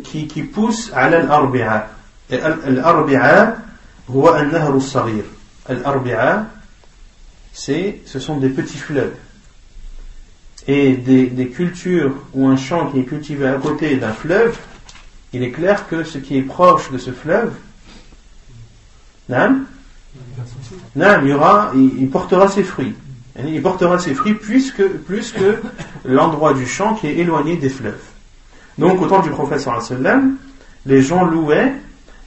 [0.03, 1.89] qui, qui poussent à l'arbi'a.
[2.29, 3.57] L'arbi'a,
[4.09, 5.23] هو النهر الصغير.
[5.69, 6.58] L'arbi'a, c'est,
[7.52, 9.14] ce sont des petits fleuves.
[10.66, 14.58] Et des, des cultures ou un champ qui est cultivé à côté d'un fleuve,
[15.32, 17.52] il est clair que ce qui est proche de ce fleuve,
[21.74, 22.94] il, portera ses fruits.
[23.44, 25.60] Il portera ses fruits plus que, plus que
[26.04, 28.02] l'endroit du champ qui est éloigné des fleuves.
[28.78, 29.66] Donc, au temps du prophète
[30.86, 31.74] les gens louaient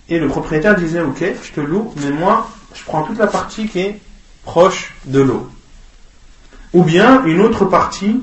[0.10, 3.68] et le propriétaire disait Ok, je te loue, mais moi, je prends toute la partie
[3.68, 4.00] qui est
[4.45, 5.49] proche de l'eau.
[6.73, 8.21] Ou bien une autre partie,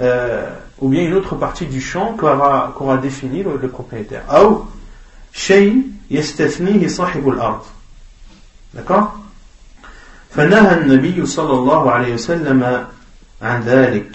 [0.00, 0.50] euh,
[0.80, 4.22] ou bien une autre partie du champ qu'aura qu'aura défini le, le propriétaire.
[4.30, 4.64] أو
[5.32, 7.62] شيء يستثنيه صاحب الأرض.
[8.74, 9.20] D'accord
[10.30, 12.86] فنهى النبي صلى الله عليه وسلم
[13.42, 14.10] عن ذلك.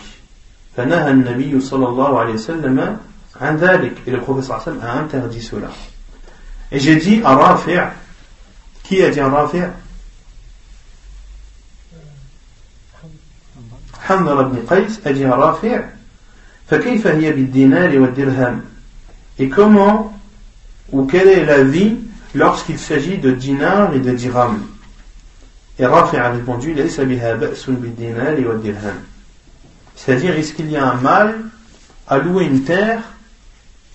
[0.78, 2.98] فنهى النبي صلى الله عليه وسلم
[3.42, 3.94] عن ذلك.
[4.08, 5.70] Et le prophète صلى الله عليه وسلم a interdit cela.
[6.72, 7.80] Et j'ai dit à Rafi'
[8.84, 9.64] qui a dit à Rafi'
[14.04, 15.84] حنظل بن قيس أجي رافع
[16.68, 18.62] فكيف هي بالدينار والدرهم
[19.40, 20.14] Et comment
[20.92, 21.98] ou quelle est la vie
[22.36, 24.60] lorsqu'il s'agit de dinar et de dirham
[25.78, 28.96] Et Rafi a répondu ليس بها بأس بالدينار والدرهم
[29.96, 31.36] C'est-à-dire, est-ce qu'il y a un mal
[32.08, 33.02] à louer une terre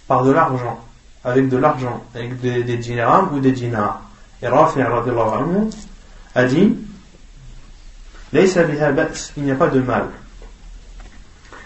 [0.06, 0.78] par de l'argent,
[1.24, 4.02] avec de l'argent, avec des, des dirhams ou des dinars
[4.42, 4.80] Et Rafi
[6.34, 6.76] a dit
[8.33, 10.07] il n'y a pas de mal.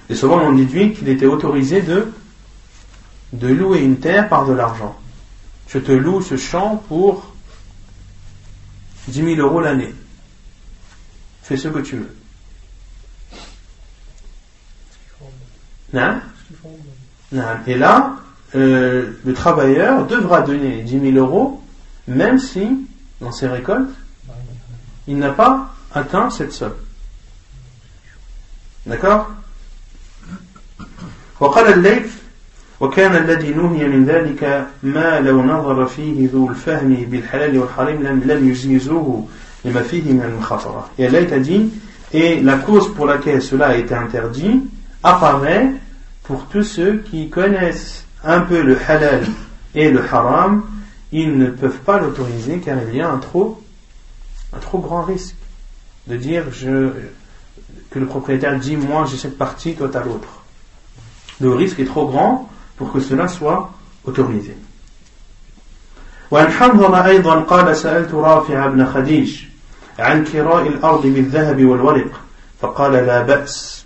[0.09, 2.11] Et souvent on déduit qu'il était autorisé de,
[3.47, 4.97] louer une terre par de l'argent.
[5.67, 7.33] Je te loue ce champ pour
[9.07, 9.93] 10 000 euros l'année.
[11.41, 12.15] Fais ce que tu veux.
[15.93, 16.19] Non
[17.67, 18.15] Et là,
[18.55, 21.61] euh, le travailleur devra donner 10 000 euros,
[22.07, 22.87] même si,
[23.19, 23.89] dans ses récoltes,
[25.07, 26.74] il n'a pas atteint cette somme.
[28.86, 29.30] D'accord
[31.40, 32.12] وقال الليث
[32.80, 38.50] وكان الذي نهي من ذلك ما لو نظر فيه ذو الفهم بالحلال والحرام لم لم
[38.50, 39.28] يجيزوه
[39.64, 40.90] لما فيه من المخاطرة.
[40.98, 41.70] Et Allah a dit
[42.12, 44.62] et la cause pour laquelle cela a été interdit
[45.02, 45.70] apparaît
[46.24, 49.24] pour tous ceux qui connaissent un peu le halal
[49.74, 50.64] et le haram,
[51.12, 53.62] ils ne peuvent pas l'autoriser car il y a un trop,
[54.54, 55.36] un trop grand risque
[56.06, 56.90] de dire je,
[57.90, 60.42] que le propriétaire dit moi j'ai cette partie, toi t'as l'autre.
[61.40, 63.70] Le risque est trop grand pour que cela soit
[64.04, 64.56] autorisé.
[66.30, 69.44] وعن حنظلة أيضا قال سألت رافع بن خديج
[69.98, 72.20] عن كراء الأرض بالذهب والورق
[72.60, 73.84] فقال لا بأس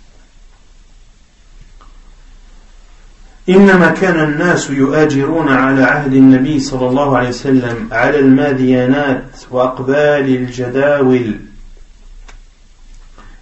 [3.49, 11.39] إنما كان الناس يؤاجرون على عهد النبي صلى الله عليه وسلم على الماديانات وأقبال الجداول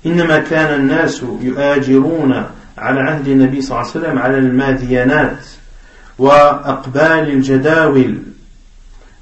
[0.07, 2.44] إنما كان الناس يؤاجرون
[2.78, 5.46] على عهد النبي صلى الله عليه وسلم على الماديانات
[6.18, 8.18] وأقبال الجداول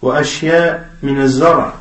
[0.03, 1.73] وأشياء من الزرع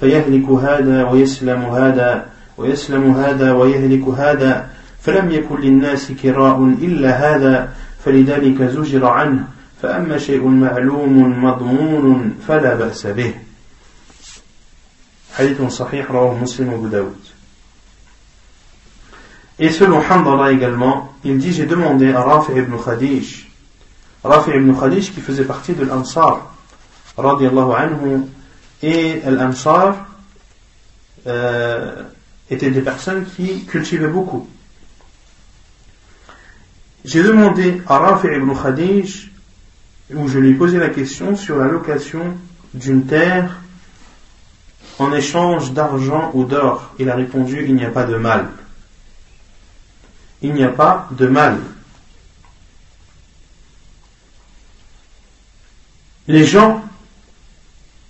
[0.00, 2.26] فيهلك هذا ويسلم هذا
[2.58, 4.68] ويسلم هذا ويهلك هذا
[5.02, 7.68] فلم يكن للناس كراء إلا هذا
[8.04, 9.44] فلذلك زجر عنه
[9.82, 13.34] فأما شيء معلوم مضمون فلا بأس به.
[15.34, 17.33] حديث صحيح رواه مسلم وأبو داود.
[19.58, 23.48] Et selon Hamdallah également, il dit J'ai demandé à Rafi ibn Khadij,
[24.24, 26.52] Rafi ibn Khadij qui faisait partie de l'Ansar,
[27.16, 28.22] radiallahu anhu,
[28.82, 30.06] et l'Ansar
[31.28, 32.02] euh,
[32.50, 34.48] étaient des personnes qui cultivaient beaucoup.
[37.04, 39.30] J'ai demandé à Rafi ibn Khadij,
[40.12, 42.34] où je lui ai posé la question sur la location
[42.74, 43.60] d'une terre
[44.98, 46.92] en échange d'argent ou d'or.
[46.98, 48.48] Il a répondu Il n'y a pas de mal
[50.44, 51.58] il n'y a pas de mal.
[56.28, 56.82] Les gens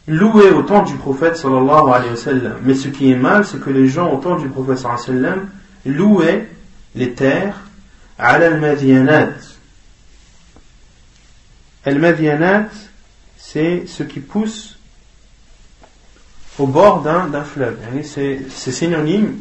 [0.09, 2.59] louaient au temps du prophète sallallahu alayhi wa sallam.
[2.63, 4.85] Mais ce qui est mal, c'est que les gens au temps du prophète
[5.87, 6.49] louaient
[6.97, 7.61] les terres
[8.19, 9.35] al-madianat.
[11.85, 12.67] Al-madianat,
[13.39, 14.77] c'est ce qui pousse
[16.59, 17.79] au bord d'un fleuve.
[18.03, 19.39] C'est synonyme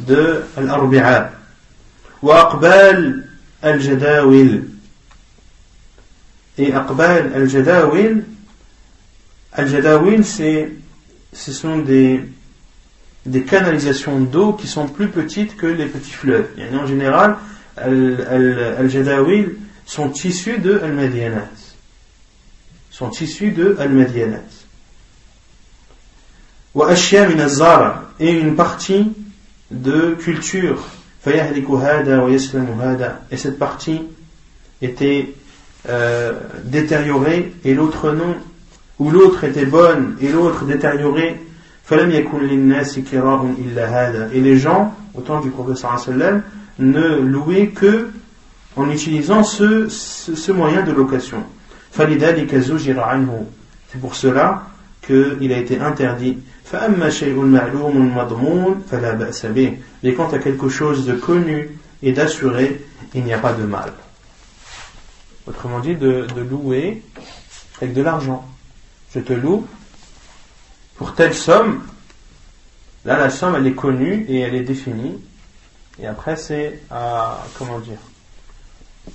[0.00, 1.30] de al-arbi'a.
[2.21, 3.23] وأقبال
[3.63, 4.63] الجداول
[6.59, 8.23] et أقبال الجداول
[9.59, 10.71] الجداول c'est
[11.33, 12.21] ce sont des
[13.25, 16.47] des canalisations d'eau qui sont plus petites que les petits fleuves.
[16.57, 17.37] Et en général,
[17.77, 21.49] al-Jadawil sont issus de al-Madianat.
[22.89, 24.43] Sont issus de al-Madianat.
[26.73, 29.11] Wa ashya min al-Zara et une partie
[29.69, 30.83] de culture.
[33.30, 34.02] et cette partie
[34.80, 35.34] était
[35.88, 36.32] euh,
[36.64, 38.36] détériorée et l'autre non,
[38.98, 41.40] ou l'autre était bonne et l'autre détériorée.
[44.32, 46.42] Et les gens, au temps du sallam,
[46.78, 48.08] ne louaient que
[48.76, 51.42] en utilisant ce, ce, moyen de location.
[51.92, 52.06] C'est
[54.00, 54.66] pour cela
[55.06, 56.38] qu'il a été interdit.
[56.72, 57.10] Mais
[60.14, 63.92] quant à quelque chose de connu et d'assuré, il n'y a pas de mal.
[65.46, 67.04] Autrement dit, de, louer
[67.80, 68.44] avec de l'argent.
[69.14, 69.64] Je te loue
[70.96, 71.84] pour telle somme.
[73.04, 75.20] Là, la somme, elle est connue et elle est définie.
[76.00, 77.98] Et après, c'est à, comment dire,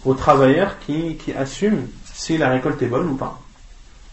[0.06, 3.41] au travailleur qui, assume si la récolte est bonne ou pas.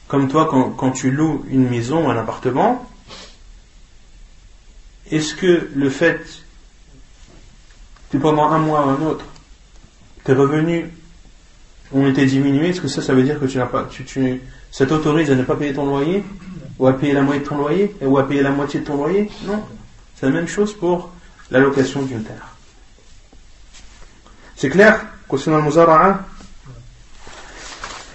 [0.09, 2.85] Comme toi, quand tu loues une maison ou un appartement,
[5.11, 6.21] est-ce que le fait
[8.11, 9.25] que pendant un mois ou un autre,
[10.25, 10.87] tes revenus
[11.93, 14.41] ont été diminués, est-ce que ça, ça veut dire que tu n'as pas, tu,
[14.71, 16.25] ça t'autorise à ne pas payer ton loyer,
[16.79, 18.97] ou à payer la moitié de ton loyer, ou à payer la moitié de ton
[18.97, 19.31] loyer?
[19.45, 19.65] Non.
[20.15, 21.11] C'est la même chose pour
[21.51, 22.55] l'allocation d'une terre.
[24.57, 26.25] C'est clair concernant le Muzara'a?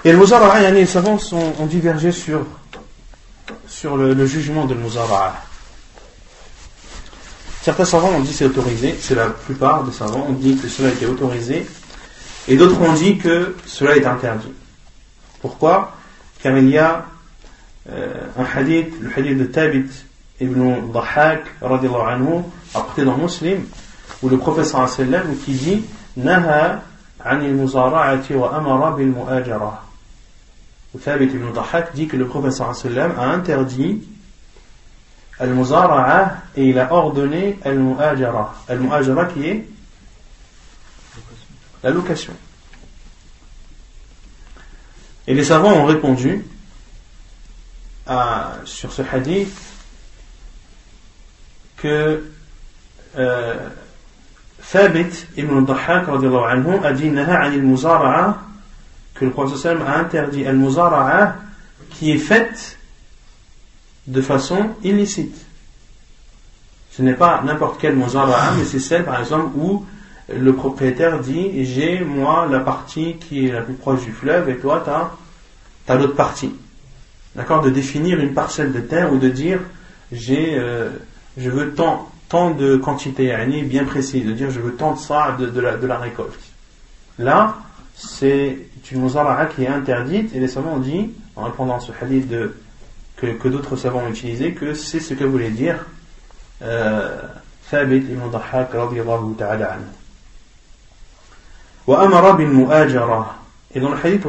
[0.05, 2.45] Et le Muzara'a, les savants ont divergé sur,
[3.95, 5.41] le, jugement de Muzara'a.
[7.64, 10.68] Certains savants ont dit que c'est autorisé, c'est la plupart des savants ont dit que
[10.68, 11.66] cela était autorisé,
[12.49, 14.51] et d'autres ont dit que cela est interdit.
[15.39, 15.95] Pourquoi?
[16.41, 17.05] Car il y a
[17.89, 19.86] euh, un hadith, le hadith de Tabit
[20.41, 22.43] ibn Dhahak, anhu,
[22.76, 23.64] apporté dans Muslim,
[24.22, 25.86] où le professeur sallam qui dit
[26.18, 26.82] Naha
[27.24, 29.86] anil muzara'ati wa amara bil mu'ajara.
[31.01, 34.03] Thabit ibn Dhahak dit que le professeur sallam a interdit
[35.39, 38.55] al-muzara'a et il a ordonné al-mu'ajara.
[38.67, 39.67] Al-mu'ajara qui est
[41.84, 42.34] la location.
[45.27, 46.45] Et les savants ont répondu
[48.65, 49.53] sur ce hadith
[51.77, 52.23] que
[53.17, 53.69] euh,
[54.71, 57.11] Thabit ibn a dit
[59.13, 61.36] que le prophète a interdit al-muzara'a
[61.89, 62.77] qui est faite
[64.07, 65.35] de façon illicite.
[66.91, 69.85] Ce n'est pas n'importe quel muzara'a, mais c'est celle par exemple où
[70.33, 74.57] le propriétaire dit j'ai moi la partie qui est la plus proche du fleuve et
[74.57, 76.53] toi tu as, l'autre partie.
[77.35, 77.61] D'accord?
[77.61, 79.59] De définir une parcelle de terre ou de dire
[80.11, 80.89] j'ai euh,
[81.37, 85.35] je veux tant, tant de quantité bien précise, de dire je veux tant de ça
[85.39, 86.39] de, la, de la récolte.
[87.17, 87.57] Là,
[87.95, 88.57] c'est
[88.91, 92.27] une muzara'a qui est interdite et les savants ont dit, en répondant à ce hadith
[92.27, 92.53] de,
[93.32, 95.86] que, d'autres savants ont utilisé, que c'est ce que voulait dire
[96.61, 97.21] euh,
[97.69, 99.86] Thabit ibn Dahhak radiyallahu ta'ala anhu.
[103.76, 104.26] Et dans le hadith,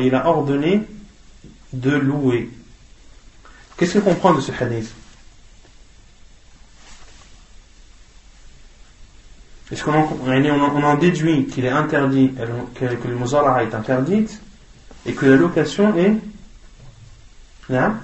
[0.00, 0.82] il a ordonné
[1.72, 2.50] de louer.
[3.76, 4.92] Qu'est-ce qu'on comprend de ce hadith?
[9.70, 12.32] Est-ce qu'on en, on en déduit qu'il est interdit,
[12.74, 14.40] que, que le muzara'a est interdite
[15.06, 16.14] et que la location est
[17.68, 17.94] là,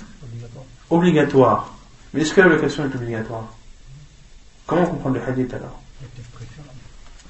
[0.89, 1.75] obligatoire.
[2.13, 3.47] Mais est-ce que la location est obligatoire?
[4.67, 5.81] Comment comprendre le hadith alors?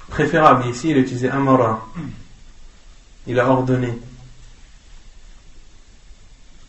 [0.09, 0.67] Préférable.
[0.69, 1.87] Ici, il a utilisé amara.
[3.27, 3.97] Il a ordonné.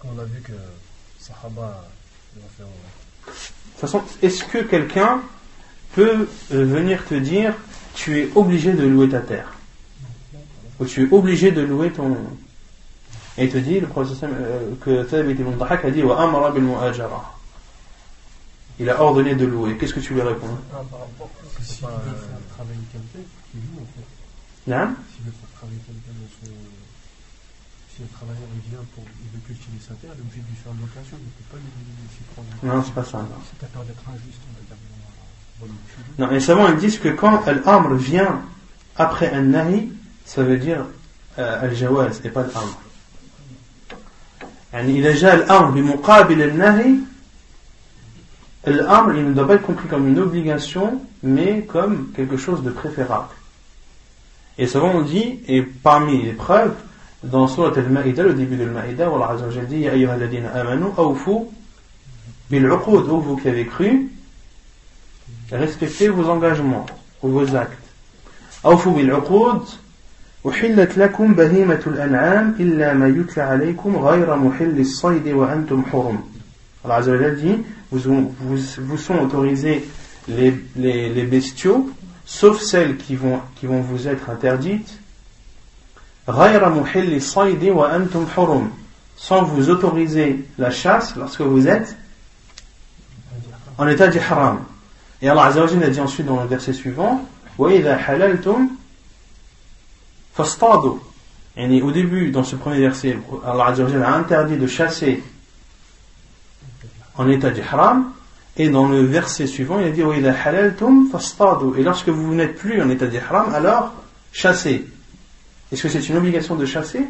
[0.04, 0.52] On a vu que
[1.18, 1.84] Sahaba
[2.34, 5.22] De toute façon, est-ce que quelqu'un
[5.94, 7.54] peut euh, venir te dire
[7.94, 9.52] tu es obligé de louer ta terre?
[10.80, 12.16] Ou tu es obligé de louer ton.
[13.38, 16.50] Et il te dit, le professeur euh, que Thabit ibn Dahak a dit Wa amara
[16.50, 17.34] bil mu'ajara.
[18.78, 19.76] Il a ordonné de louer.
[19.76, 20.82] Qu'est-ce que tu lui réponds ah,
[21.62, 23.24] si veut faire travailler quelqu'un,
[23.54, 24.70] il loue en fait.
[24.70, 26.52] Non S'il veut faire travailler quelqu'un dans son.
[27.94, 29.04] Si un travailleur il vient pour.
[29.22, 31.36] Il veut cultiver sa terre, il est obligé de lui faire une location, il ne
[31.38, 31.72] peut pas lui
[32.02, 32.48] laisser prendre.
[32.62, 33.24] Non, c'est pas ça.
[33.48, 34.76] C'est à peur d'être injuste, on va dire.
[36.18, 38.42] Non, les savants ils disent que quand l'amr vient
[38.96, 39.92] après un nahi,
[40.24, 40.86] ça veut dire
[41.38, 42.78] euh, al-jawaz et pas l'amr.
[44.73, 46.95] يعني إذا جاء الأمر بمقابل النهي
[48.65, 52.69] L'amr, il ne doit pas être compris comme une obligation, mais comme quelque chose de
[52.69, 53.29] préférable.
[54.57, 56.73] Et souvent on dit, et parmi les preuves,
[57.23, 59.37] dans Surat al-Ma'ida, le début de al-Ma'ida, où Allah
[59.69, 61.45] dit, Ya ayyuhalladina amanu, awfu
[62.51, 64.09] bil-uqud, vous qui avez cru,
[65.49, 66.85] respectez vos engagements,
[67.23, 67.87] ou vos actes.
[68.65, 69.67] أوفوا بالعقود
[70.49, 76.19] أحلت لكم بهيمة الأنعام إلا ما يتلى عليكم غير محل الصيد وأنتم حرم
[76.85, 77.57] Allah Azzawajal dit
[77.91, 79.83] vous, vous, vous sont autorisés
[80.29, 81.89] les, les, les bestiaux
[82.25, 84.99] sauf celles qui vont, qui vont vous être interdites
[86.29, 88.69] غير محل الصيد وأنتم حرم
[89.17, 91.97] sans vous autoriser la chasse lorsque vous êtes
[93.79, 94.59] en état d'ihram.
[95.21, 97.25] Et Allah Azzawajal a dit ensuite dans le verset suivant
[97.57, 98.67] وإذا حللتم
[100.32, 100.98] Fastadu.
[101.56, 105.22] Au début, dans ce premier verset, Allah a interdit de chasser
[107.16, 108.12] en état d'ihram.
[108.56, 110.02] Et dans le verset suivant, il a dit.
[110.02, 113.92] Et lorsque vous n'êtes plus en état d'ihram, alors
[114.32, 114.86] chassez.
[115.70, 117.06] Est-ce que c'est une obligation de chasser?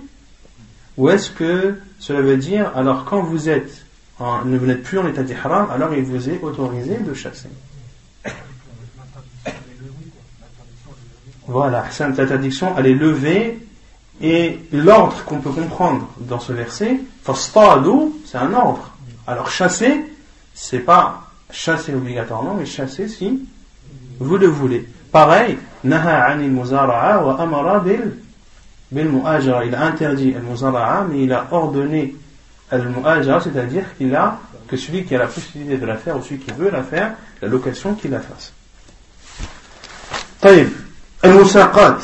[0.97, 3.85] Ou est-ce que cela veut dire, alors quand vous êtes
[4.19, 7.49] vous n'êtes plus en état d'ihram, alors il vous est autorisé de chasser?
[11.48, 13.60] Voilà, cette interdiction, elle est levée
[14.22, 18.92] et l'ordre qu'on peut comprendre dans ce verset, c'est un ordre.
[19.26, 20.06] Alors chasser,
[20.54, 23.40] c'est pas chasser obligatoirement, mais chasser si
[24.20, 24.88] vous le voulez.
[25.12, 28.18] Pareil, naha anil muzara'a wa amara bil
[28.92, 29.10] bil
[29.66, 32.16] Il a interdit al muzara'a, mais il a ordonné
[32.72, 36.22] al mu'ajara, c'est-à-dire qu'il a que celui qui a la possibilité de la faire ou
[36.22, 38.54] celui qui veut la faire, la location qu'il la fasse.
[40.42, 40.70] طيب
[41.26, 42.02] المساقات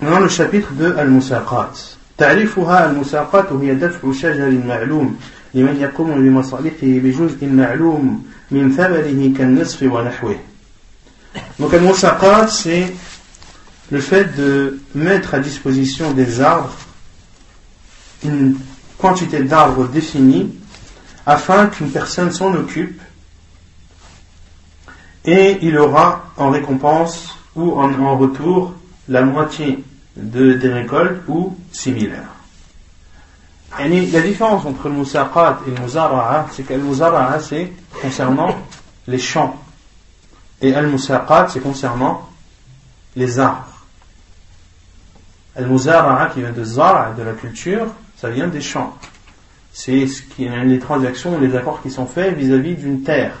[0.00, 1.78] Maintenant le chapitre de المساقات
[2.18, 5.18] تعريفها المساقات هي دفع شجر معلوم
[5.54, 10.36] لمن يقوم بمصالحه بجزء معلوم من ثمره كالنصف ونحوه
[11.58, 12.92] Donc المساقات c'est
[13.90, 16.74] le fait de mettre à disposition des arbres
[18.24, 18.56] une
[18.98, 20.54] quantité d'arbres définie
[21.26, 23.00] afin qu'une personne s'en occupe
[25.24, 28.73] et il aura en récompense ou en, retour
[29.07, 29.83] la moitié
[30.15, 32.27] de, des récoltes ou similaire.
[33.77, 37.71] La différence entre le musaqat et le muzara'a, c'est que le c'est
[38.01, 38.55] concernant
[39.07, 39.55] les champs
[40.61, 42.27] et le musaqat c'est concernant
[43.15, 43.65] les arbres.
[45.57, 47.87] Le muzara'a qui vient de zara, de la culture,
[48.17, 48.97] ça vient des champs.
[49.71, 53.33] C'est ce qui les transactions, les accords qui sont faits vis-à-vis d'une terre.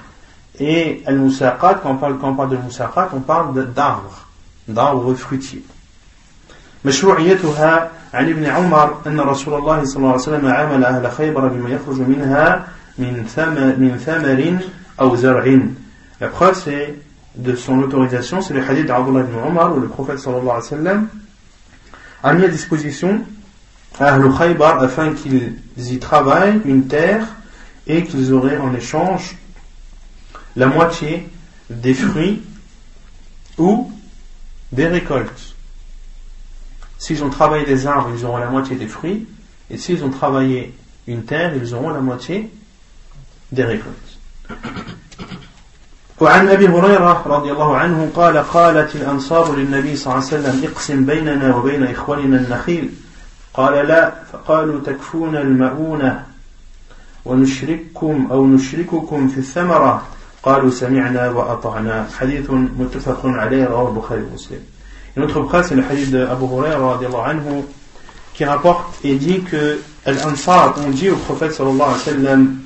[0.60, 4.28] Et al-musaqat, quand on parle, quand on parle de musaqat, on parle d'arbres,
[4.68, 5.64] d'arbres fruitiers.
[6.84, 11.70] مشروعيتها عن ابن عمر أن رسول الله صلى الله عليه وسلم عامل أهل خيبر بما
[11.70, 12.66] يخرج منها
[12.98, 14.58] من ثمر, من ثمر
[15.00, 15.60] أو زرع.
[16.20, 16.94] La preuve c'est
[17.36, 20.62] de son autorisation, c'est le hadith d'Abdullah ibn Omar où le prophète sallallahu alayhi wa
[20.62, 21.08] sallam
[22.22, 23.20] a mis à disposition
[23.98, 27.26] à Ahl Khaybar afin qu'ils y travaillent une terre
[27.86, 29.36] et qu'ils auraient en échange
[30.56, 31.28] la moitié
[31.70, 32.42] des fruits
[33.58, 33.90] ou
[34.72, 35.54] des récoltes.
[36.98, 39.26] S'ils ont travaillé des arbres, ils auront la moitié des fruits,
[39.70, 40.74] et s'ils ont travaillé
[41.06, 42.50] une terre, ils auront la moitié
[43.52, 44.18] des récoltes.
[46.20, 51.04] وعن ابي هريره رضي الله عنه قال قالت الانصار للنبي صلى الله عليه وسلم اقسم
[51.04, 52.90] بيننا وبين اخواننا النخيل
[53.54, 56.26] قال لا فقالوا تكفون المؤونه
[57.24, 60.02] ونشرككم او نشرككم في الثمره
[60.44, 64.60] قالوا سمعنا وأطعنا حديث متفق عليه رواه البخاري ومسلم
[65.16, 67.62] Une autre preuve, c'est le hadith d'Abu Huraira anhu,
[68.34, 72.58] qui rapporte et dit que Al-Ansar ont dit au prophète sallallahu alayhi wa sallam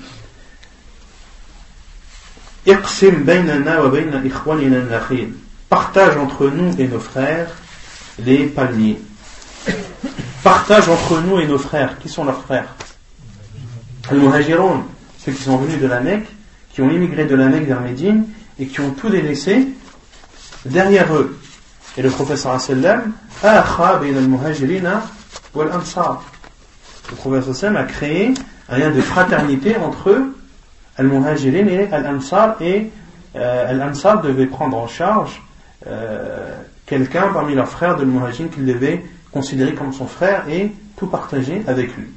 [2.66, 5.34] Iqsim baynana wa bayna ikhwanina nakhil
[5.68, 7.50] Partage entre nous et nos frères
[8.18, 8.98] les palmiers.
[10.42, 11.98] Partage entre nous et nos frères.
[11.98, 12.74] Qui sont leurs frères
[14.10, 14.84] Al-Muhajirun,
[15.18, 16.28] ceux qui sont venus de la Mecque
[16.73, 18.25] qui ont immigré de la Mecque vers Médine
[18.59, 19.67] et qui ont tout délaissé
[20.65, 21.37] derrière eux.
[21.97, 23.13] Et le professeur sallam
[27.09, 28.33] le professeur sallam a créé
[28.69, 30.35] un lien de fraternité entre eux,
[30.97, 32.89] al-muhajirin et al-ansar, et
[33.35, 35.41] euh, al-ansar devait prendre en charge
[35.85, 36.55] euh,
[36.85, 41.61] quelqu'un parmi leurs frères de muhajirin qu'il devait considérer comme son frère et tout partager
[41.67, 42.07] avec lui.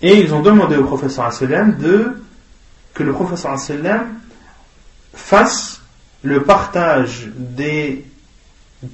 [0.00, 2.23] Et ils ont demandé au professeur sallam de
[2.94, 4.14] que le professeur sallam
[5.12, 5.82] fasse
[6.22, 8.04] le partage des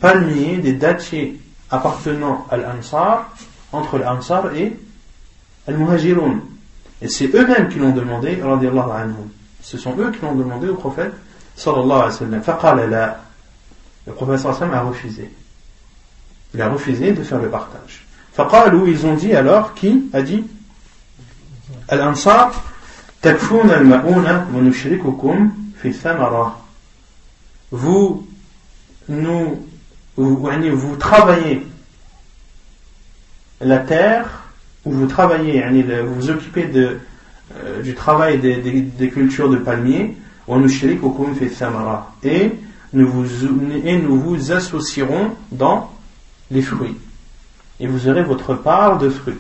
[0.01, 1.41] palmiers, des dattiers
[1.71, 3.31] appartenant à l'Ansar
[3.73, 4.77] entre l'Ansar et
[5.69, 6.41] Al-Muhajirun.
[7.03, 8.41] Et c'est eux-mêmes qui l'ont demandé,
[9.63, 11.13] Ce sont eux qui l'ont demandé au prophète,
[11.57, 13.15] sallallahu alayhi wa sallam.
[14.07, 15.31] Le prophète sallallahu a refusé.
[16.55, 18.05] Il a refusé de faire le partage.
[18.75, 20.45] où ils ont dit alors, qui a dit?
[21.89, 22.53] Al-Ansar,
[27.71, 28.27] vous
[29.09, 29.67] nous
[30.17, 31.67] vous, travaillez
[33.61, 34.45] la terre,
[34.85, 35.63] ou vous travaillez,
[36.03, 36.99] vous vous occupez de,
[37.57, 40.17] euh, du travail des, cultures de palmiers,
[42.23, 42.53] et
[42.93, 43.27] nous vous,
[43.85, 45.91] et nous vous associerons dans
[46.51, 46.97] les fruits.
[47.79, 49.39] Et vous aurez votre part de fruits.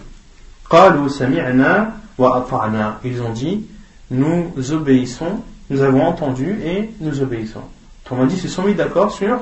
[3.04, 3.66] Ils ont dit,
[4.10, 7.62] nous obéissons, nous avons entendu et nous obéissons.
[8.04, 9.40] Autrement dit, ils se sont mis d'accord sur,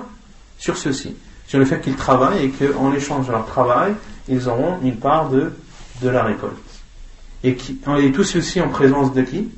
[0.59, 1.17] sur ceci,
[1.47, 3.95] sur le fait qu'ils travaillent et qu'en échange de leur travail,
[4.29, 5.53] ils auront une part de,
[6.03, 6.57] de la récolte.
[7.43, 9.49] Et, qui, et tout ceci en présence de qui?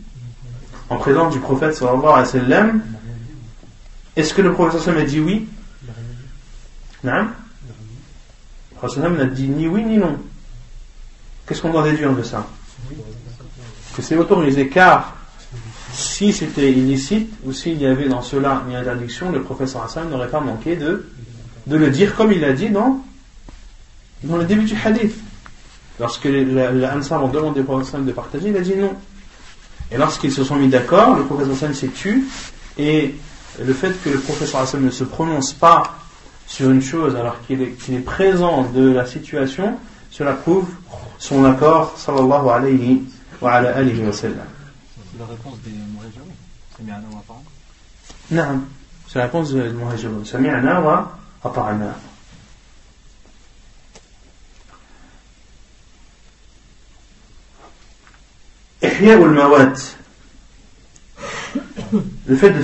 [0.88, 2.82] En présence du prophète sallallahu alayhi wa sallam.
[4.16, 5.48] Est-ce que le prophète sallallahu a dit oui?
[7.04, 7.26] Non
[8.72, 10.18] Le prophète n'a dit ni oui ni non.
[11.46, 12.46] Qu'est-ce qu'on doit déduire de ça?
[13.94, 15.16] Que c'est autorisé car
[15.92, 20.28] si c'était illicite ou s'il y avait dans cela une interdiction, le professeur Hassan n'aurait
[20.28, 21.06] pas manqué de,
[21.66, 23.02] de le dire comme il a dit dans,
[24.24, 25.14] dans le début du hadith.
[25.98, 26.44] Lorsque les,
[26.86, 28.94] Ansar ont demandé au professeur de partager, il a dit non.
[29.90, 32.28] Et lorsqu'ils se sont mis d'accord, le professeur Hassan s'est tu
[32.78, 33.14] et
[33.62, 35.98] le fait que le professeur Hassan ne se prononce pas
[36.46, 39.76] sur une chose alors qu'il est, est, présent de la situation,
[40.10, 40.68] cela prouve
[41.18, 43.02] son accord sallallahu alayhi
[43.42, 44.46] وعلى آله وسلم.
[48.30, 48.64] نعم.
[49.08, 50.78] سيكون المهاجرون سمعنا
[51.44, 51.96] وأطعنا
[58.84, 59.80] إحياء الموات
[62.26, 62.62] le fait de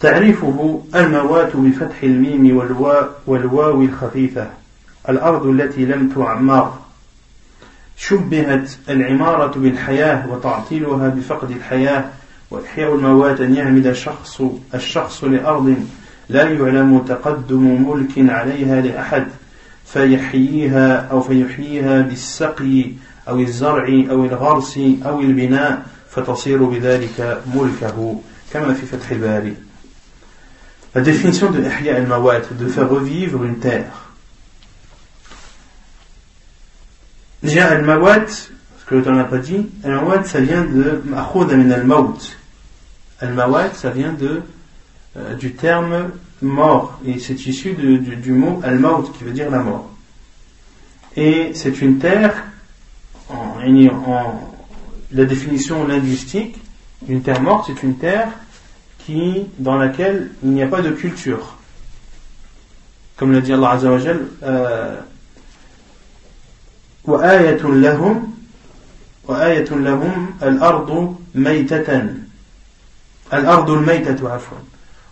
[0.00, 2.56] تعريفه الموات بفتح الميم
[3.26, 4.50] والواو الخفيفة
[5.08, 6.78] الأرض التي لم تعمر.
[7.96, 12.04] شبهت العمارة بالحياة وتعطيلها بفقد الحياة.
[12.50, 14.42] وإحياء الموات أن يعمد الشخص
[14.74, 15.76] الشخص لأرض
[16.28, 19.26] لا يعلم تقدم ملك عليها لأحد
[19.86, 22.92] فيحييها أو فيحييها بالسقي
[23.28, 28.20] أو الزرع أو الغرس أو البناء فتصير بذلك ملكه
[28.52, 29.54] كما في فتح الباري.
[30.94, 34.05] La définition de Ihya al-Mawat, de faire revivre une terre.
[37.42, 42.18] Déjà, al-mawat, ce que l'auteur n'a pas dit, al-mawat, ça vient de min al-maut.
[43.20, 44.42] Al-mawat, ça vient de,
[45.16, 46.10] euh, du terme
[46.42, 49.90] mort, et c'est issu de, du, mot al-maut, qui veut dire la mort.
[51.16, 52.44] Et c'est une terre,
[53.28, 53.54] en,
[55.12, 56.56] la définition linguistique,
[57.08, 58.28] une terre morte, c'est une terre
[58.98, 61.56] qui, dans laquelle il n'y a pas de culture.
[63.16, 63.98] Comme l'a dit Allah Azza wa
[64.42, 65.00] euh,
[67.06, 68.34] وآية لهم
[69.24, 72.04] وآية لهم الأرض ميتة.
[73.32, 74.58] الأرض الميتة عفوا.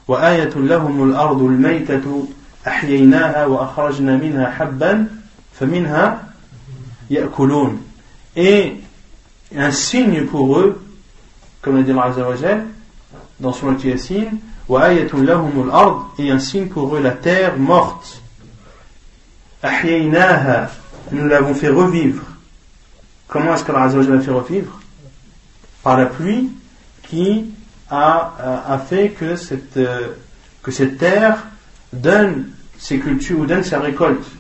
[0.09, 2.27] وآية لهم الأرض الميتة
[2.67, 5.07] أحييناها وأخرجنا منها حبا
[5.61, 6.29] فمنها
[7.11, 7.79] يأكلون.
[8.37, 8.77] Et
[9.57, 10.81] un signe pour eux
[11.63, 12.65] comme l'a dit Allah Azza wa Jal
[13.41, 14.39] dans Surat Yasin
[14.69, 18.21] وآية لهم الأرض et un signe pour eux la terre morte.
[19.65, 20.71] أحييناها
[21.13, 22.23] nous l'avons fait revivre.
[23.29, 24.81] Comment est-ce que Allah l'a fait revivre?
[25.83, 26.51] Par la pluie
[27.03, 27.47] qui
[27.91, 30.09] a, a fait que cette, euh,
[30.63, 31.45] que cette terre
[31.93, 32.49] donne
[32.79, 34.31] ses cultures ou donne ses récoltes.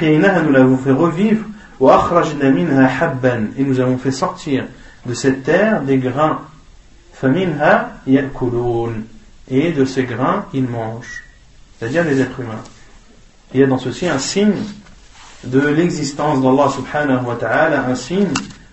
[0.00, 1.44] nous l'avons fait revivre.
[1.80, 4.66] Et nous avons fait sortir
[5.06, 6.40] de cette terre des grains.
[9.48, 11.24] Et de ces grains ils mangent.
[11.78, 12.62] C'est-à-dire les êtres humains.
[13.52, 14.54] Il y a dans ceci un signe
[15.46, 18.32] de l'existence d'Allah subhanahu wa ta'ala, un signe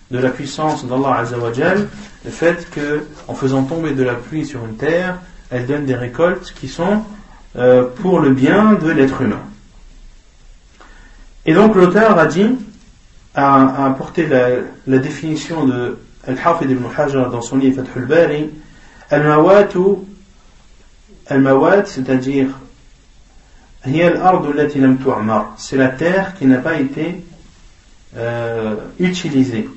[0.10, 1.88] de la puissance d'Allah azawajal,
[2.26, 5.18] le fait que, en faisant tomber de la pluie sur une terre,
[5.50, 7.04] elle donne des récoltes qui sont
[7.58, 9.42] euh, pour le bien de l'être humain.
[11.46, 12.56] Et donc l'auteur a dit,
[13.36, 15.98] a, apporté la, définition de
[16.28, 18.50] Al-Hafid ibn Hajar dans son livre Fathul Bari,
[19.10, 19.70] Al-Mawat,
[21.28, 22.48] Al-Mawat, c'est-à-dire
[25.58, 27.24] c'est la terre qui n'a pas été
[28.16, 29.68] euh, utilisée.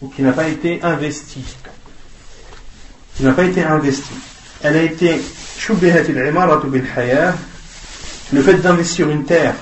[0.00, 1.56] ou qui n'a pas été investie.
[3.16, 4.14] Qui n'a pas été investie.
[4.62, 5.20] Elle a été
[8.32, 9.54] le fait d'investir une terre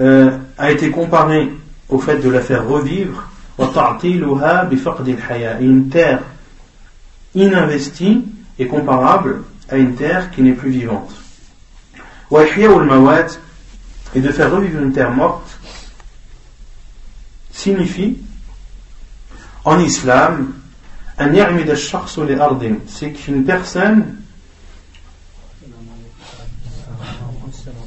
[0.00, 1.50] euh, a été comparé
[1.88, 3.28] au fait de la faire revivre.
[5.60, 6.20] et une terre
[7.34, 8.24] ininvestie
[8.58, 11.12] est comparable à une terre qui n'est plus vivante.
[14.14, 15.58] Et de faire revivre une terre morte
[17.52, 18.18] signifie
[19.64, 20.52] en islam
[22.86, 24.14] c'est qu'une personne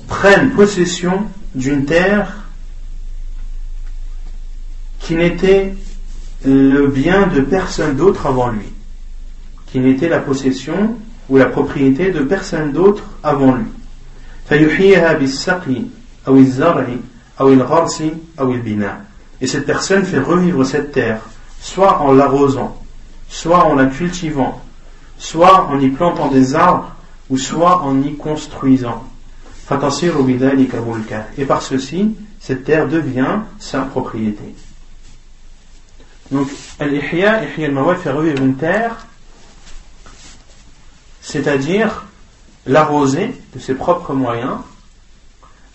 [0.07, 2.36] prenne possession d'une terre
[4.99, 5.74] qui n'était
[6.43, 8.67] le bien de personne d'autre avant lui,
[9.72, 10.97] qui n'était la possession
[11.30, 13.65] ou la propriété de personne d'autre avant lui.
[19.41, 21.22] Et cette personne fait revivre cette terre,
[21.59, 22.82] soit en l'arrosant,
[23.30, 24.61] soit en la cultivant,
[25.17, 26.95] soit en y plantant des arbres,
[27.30, 29.03] ou soit en y construisant.
[31.38, 34.53] Et par ceci, cette terre devient sa propriété.
[36.30, 36.49] Donc,
[36.80, 39.07] Al-Ihya, Ihya al-Mawad fait revivre une terre,
[41.22, 42.05] c'est-à-dire
[42.65, 44.57] l'arroser de ses propres moyens,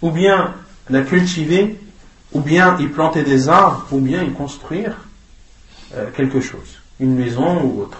[0.02, 0.54] ou bien
[0.90, 1.80] la cultiver,
[2.32, 4.96] ou bien y planter des arbres, ou bien y construire
[5.94, 7.98] euh, quelque chose, une maison ou autre.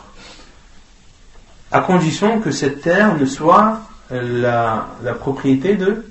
[1.73, 3.81] À condition que cette terre ne soit
[4.11, 6.05] la, la propriété de,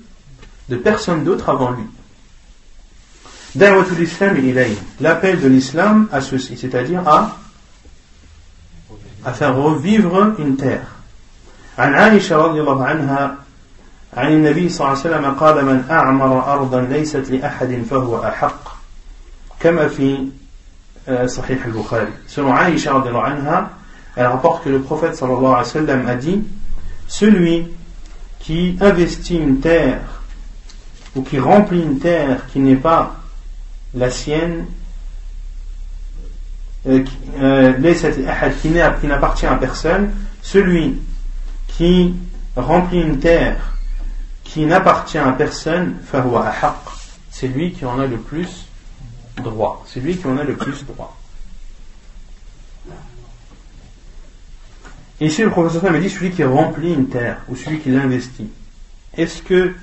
[0.69, 1.85] de personne d'autre avant lui.
[4.99, 7.37] L'appel de l'islam à ceci, c'est-à-dire à,
[9.23, 10.94] à faire revivre une terre.
[11.77, 13.35] عن عائشة رضي الله عنها
[14.17, 18.75] عن النبي صلى الله عليه وسلم قال من أعمر أرضا ليست لأحد فهو أحق
[19.59, 20.27] كما في
[21.25, 23.69] صحيح البخاري selon Aïcha رضي الله عنها
[24.17, 26.41] elle rapporte que le prophète صلى الله عليه وسلم a dit
[27.07, 27.67] celui
[28.39, 30.01] qui investit une terre
[31.15, 33.15] ou qui remplit une terre qui n'est pas
[33.95, 34.65] la sienne,
[36.87, 37.03] euh,
[37.39, 40.11] euh, qui n'appartient à personne,
[40.41, 40.99] celui
[41.67, 42.15] qui
[42.55, 43.73] remplit une terre
[44.43, 45.97] qui n'appartient à personne,
[47.31, 48.67] c'est lui qui en a le plus
[49.43, 49.83] droit.
[49.87, 51.17] C'est lui qui en a le plus droit.
[55.19, 58.49] Ici, le professeur me dit celui qui remplit une terre ou celui qui l'investit.
[59.15, 59.73] Est-ce que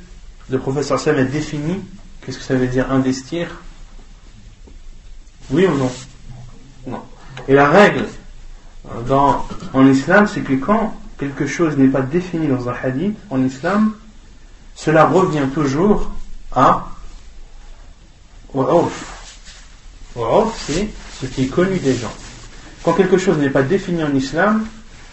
[0.51, 1.81] le professeur Sam a défini
[2.21, 3.49] qu'est-ce que ça veut dire investir?
[5.51, 5.91] Oui ou non?
[6.87, 7.03] Non.
[7.49, 8.07] Et la règle
[9.07, 13.45] dans, en islam, c'est que quand quelque chose n'est pas défini dans un hadith, en
[13.45, 13.93] islam,
[14.75, 16.11] cela revient toujours
[16.51, 16.89] à
[18.53, 19.05] Wa'of.
[20.67, 20.89] c'est
[21.21, 22.13] ce qui est connu des gens.
[22.83, 24.67] Quand quelque chose n'est pas défini en islam,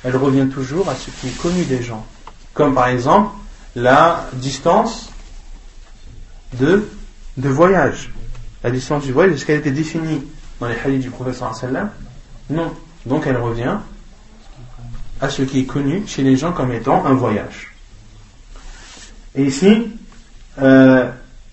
[0.03, 2.03] elle revient toujours à ce qui est connu des gens.
[2.55, 3.35] Comme par exemple
[3.75, 5.11] la distance
[6.53, 6.87] de,
[7.37, 8.11] voyage.
[8.63, 10.23] La distance du voyage, est-ce qu'elle était définie
[10.59, 11.53] dans les hadiths du professeur
[12.49, 12.73] Non.
[13.05, 13.77] Donc elle revient
[15.21, 17.73] à ce qui est connu chez les gens comme étant un voyage.
[19.35, 19.87] Et ici,
[20.61, 21.09] euh,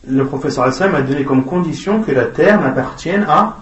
[0.07, 3.59] le professeur sallam a donné comme condition que la terre n'appartienne à,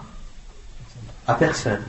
[1.26, 1.82] à personne.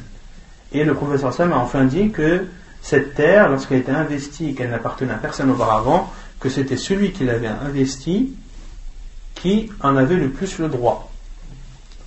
[0.72, 2.46] Et le professeur sallam a enfin dit que
[2.82, 7.26] cette terre, lorsqu'elle était investie et qu'elle n'appartenait à personne auparavant, que c'était celui qui
[7.26, 8.34] l'avait investie
[9.36, 11.12] qui en avait le plus le droit.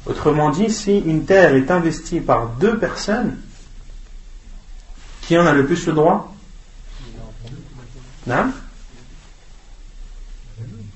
[0.06, 3.36] Autrement dit, si une terre est investie par deux personnes,
[5.28, 6.34] qui en a le plus le droit?
[8.26, 8.50] Non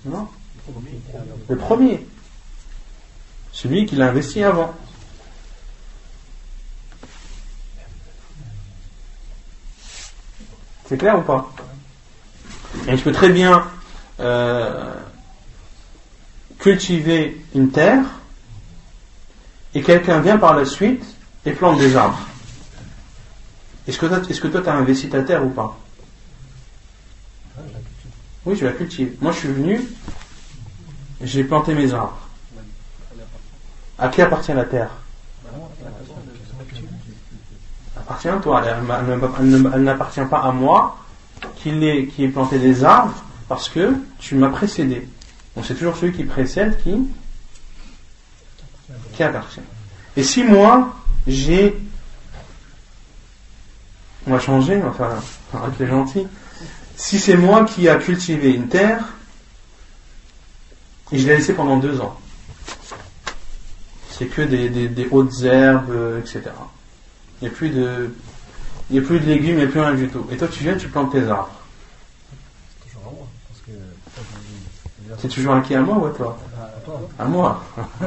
[0.06, 0.26] Non?
[1.50, 2.06] Le premier.
[3.52, 4.74] Celui qui l'a investi avant.
[10.86, 11.52] C'est clair ou pas?
[12.88, 13.70] Et je peux très bien
[14.18, 14.94] euh,
[16.58, 18.04] cultiver une terre
[19.74, 21.04] et quelqu'un vient par la suite
[21.44, 22.31] et plante des arbres.
[23.86, 25.78] Est-ce que, est que toi tu as investi ta terre ou pas
[28.46, 29.16] Oui, je la cultive.
[29.20, 29.80] Moi je suis venu,
[31.20, 32.18] j'ai planté mes arbres.
[33.98, 34.90] À qui appartient la terre
[38.12, 38.62] appartient à toi.
[38.64, 40.98] Elle, n'appartient pas à moi
[41.56, 43.14] qui ai, qui ai planté des arbres
[43.48, 45.08] parce que tu m'as précédé.
[45.54, 46.96] Donc c'est toujours celui qui précède qui,
[49.14, 49.60] qui appartient.
[50.16, 50.94] Et si moi,
[51.26, 51.78] j'ai.
[54.26, 55.10] On va changer, enfin,
[55.54, 56.26] être les gentils.
[56.96, 59.04] Si c'est moi qui a cultivé une terre,
[61.10, 62.16] et je l'ai laissé pendant deux ans,
[64.10, 66.42] c'est que des, des, hautes herbes, etc.
[67.40, 68.14] Il n'y a plus de.
[68.90, 70.26] Il n'y a plus de légumes, il n'y a plus rien du tout.
[70.30, 71.50] Et toi, tu viens, tu plantes tes arbres.
[75.18, 76.38] C'est toujours inquiet à moi ou à toi?
[77.18, 77.62] À moi.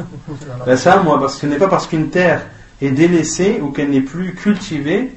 [0.65, 2.45] ben, c'est à moi, parce que ce n'est pas parce qu'une terre
[2.81, 5.13] est délaissée ou qu'elle n'est plus cultivée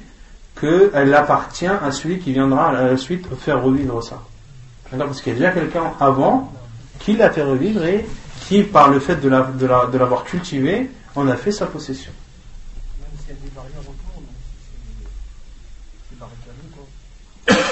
[0.60, 4.22] qu'elle appartient à celui qui viendra à la suite faire revivre ça.
[4.96, 6.52] Parce qu'il y a déjà quelqu'un avant
[6.98, 8.06] qui l'a fait revivre et
[8.46, 12.12] qui, par le fait de l'avoir cultivé, en a fait sa possession.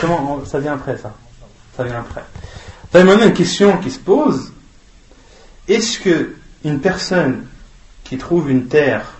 [0.00, 1.14] Comment Ça vient après ça.
[1.76, 2.24] Ça vient après.
[2.92, 4.52] Il y a maintenant une question qui se pose.
[5.68, 7.46] Est-ce que une personne
[8.04, 9.15] qui trouve une terre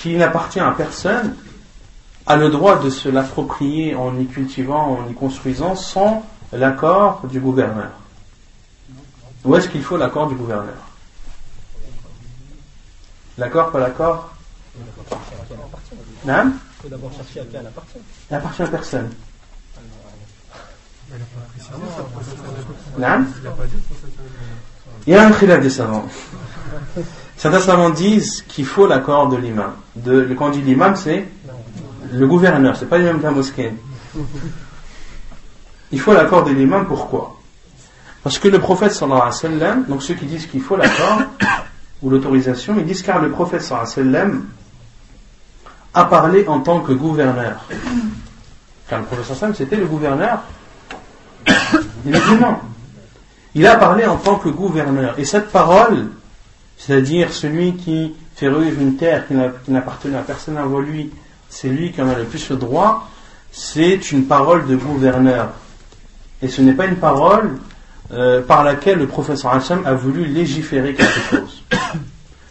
[0.00, 1.36] qui n'appartient à personne
[2.24, 7.38] a le droit de se l'approprier en y cultivant, en y construisant sans l'accord du
[7.38, 7.90] gouverneur
[9.44, 10.76] Ou est-ce qu'il faut l'accord du gouverneur?
[13.36, 14.30] L'accord, pas l'accord?
[14.74, 14.82] Il
[16.82, 17.98] faut d'abord chercher à qui elle appartient.
[18.30, 19.10] Elle appartient à personne.
[25.06, 26.06] Il y a un khilaf des savants.
[27.40, 29.72] Certains savants disent qu'il faut l'accord de l'imam.
[30.36, 31.26] Quand on dit l'imam, c'est
[32.12, 33.72] le gouverneur, c'est pas l'imam de la mosquée.
[35.90, 37.40] Il faut l'accord de l'imam, pourquoi?
[38.22, 41.22] Parce que le prophète sallallahu alayhi wa sallam, donc ceux qui disent qu'il faut l'accord
[42.02, 44.44] ou l'autorisation, ils disent car le prophète sallallahu alayhi wa sallam
[45.94, 47.64] a parlé en tant que gouverneur.
[48.86, 50.42] Car le prophète sallallahu alayhi c'était le gouverneur
[52.04, 52.60] des musulmans.
[53.54, 55.18] Il a parlé en tant que gouverneur.
[55.18, 56.10] Et cette parole,
[56.80, 59.34] c'est-à-dire celui qui fait revivre une terre qui
[59.70, 61.10] n'appartenait à personne avant lui,
[61.50, 63.06] c'est lui qui en a le plus le droit,
[63.52, 65.50] c'est une parole de gouverneur.
[66.40, 67.58] Et ce n'est pas une parole
[68.12, 71.62] euh, par laquelle le professeur Hassan a voulu légiférer quelque chose.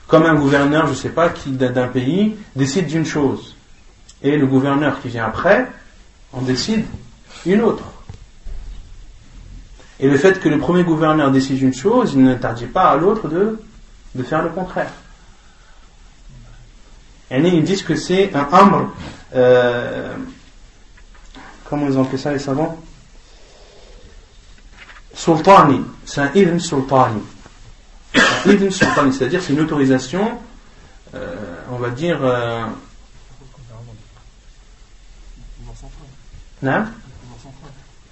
[0.07, 3.55] Comme un gouverneur, je ne sais pas, qui d'un pays décide d'une chose.
[4.21, 5.67] Et le gouverneur qui vient après
[6.33, 6.85] en décide
[7.47, 7.85] une autre.
[9.99, 13.27] Et le fait que le premier gouverneur décide une chose, il n'interdit pas à l'autre
[13.27, 13.59] de,
[14.15, 14.91] de faire le contraire.
[17.31, 18.91] Et ils disent que c'est un amr,
[19.35, 20.15] euh,
[21.65, 22.77] comment ils ont appelé ça les savants?
[25.13, 27.21] Sultani, c'est un idn sultani.
[28.15, 30.39] Un idn sultani, c'est-à-dire c'est une autorisation,
[31.13, 31.35] euh,
[31.71, 32.19] on va dire.
[32.21, 32.65] Euh,
[36.61, 36.85] non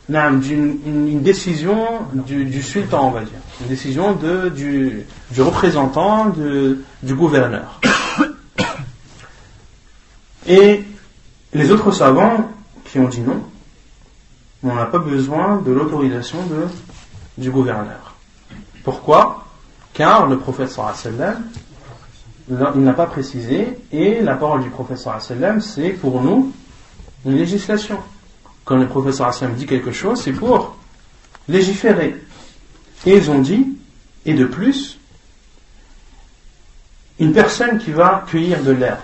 [0.10, 6.84] d'une une, décision du, sultan, on va dire, une décision de, du, du représentant de,
[7.04, 7.80] du gouverneur.
[10.48, 10.86] Et
[11.54, 12.50] les autres savants
[12.86, 13.44] qui ont dit non,
[14.64, 16.40] on n'a pas besoin de l'autorisation
[17.38, 18.16] du gouverneur.
[18.84, 19.44] Pourquoi?
[19.94, 21.44] Car le prophète sallam,
[22.50, 26.54] il n'a pas précisé, et la parole du prophète sallam, c'est pour nous
[27.26, 28.00] une législation
[28.68, 30.76] quand le professeur Hassan dit quelque chose, c'est pour
[31.48, 32.22] légiférer.
[33.06, 33.66] Et ils ont dit,
[34.26, 35.00] et de plus,
[37.18, 39.00] une personne qui va cueillir de l'herbe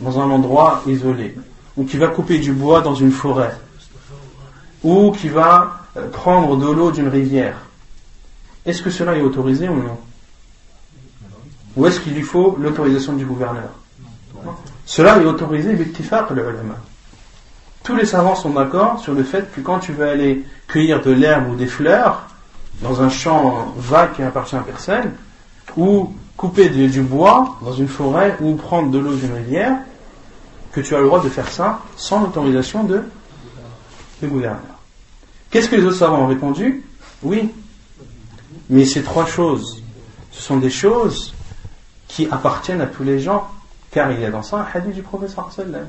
[0.00, 1.36] dans un endroit isolé,
[1.76, 3.56] ou qui va couper du bois dans une forêt,
[4.82, 7.58] ou qui va euh, prendre de l'eau d'une rivière,
[8.66, 9.98] est-ce que cela est autorisé ou non?
[11.76, 13.70] Ou est-ce qu'il lui faut l'autorisation du gouverneur?
[14.84, 16.76] Cela est autorisé, le ulama.
[17.82, 21.10] Tous les savants sont d'accord sur le fait que quand tu veux aller cueillir de
[21.10, 22.26] l'herbe ou des fleurs
[22.82, 25.12] dans un champ vague qui appartient à personne,
[25.76, 29.76] ou couper du bois dans une forêt ou prendre de l'eau d'une rivière,
[30.72, 33.02] que tu as le droit de faire ça sans l'autorisation de,
[34.22, 34.60] de gouverneur.
[35.50, 36.84] Qu'est-ce que les autres savants ont répondu?
[37.22, 37.50] Oui.
[38.68, 39.82] Mais ces trois choses,
[40.30, 41.34] ce sont des choses
[42.08, 43.48] qui appartiennent à tous les gens,
[43.90, 45.86] car il y a dans ça un hadith du professeur sallallahu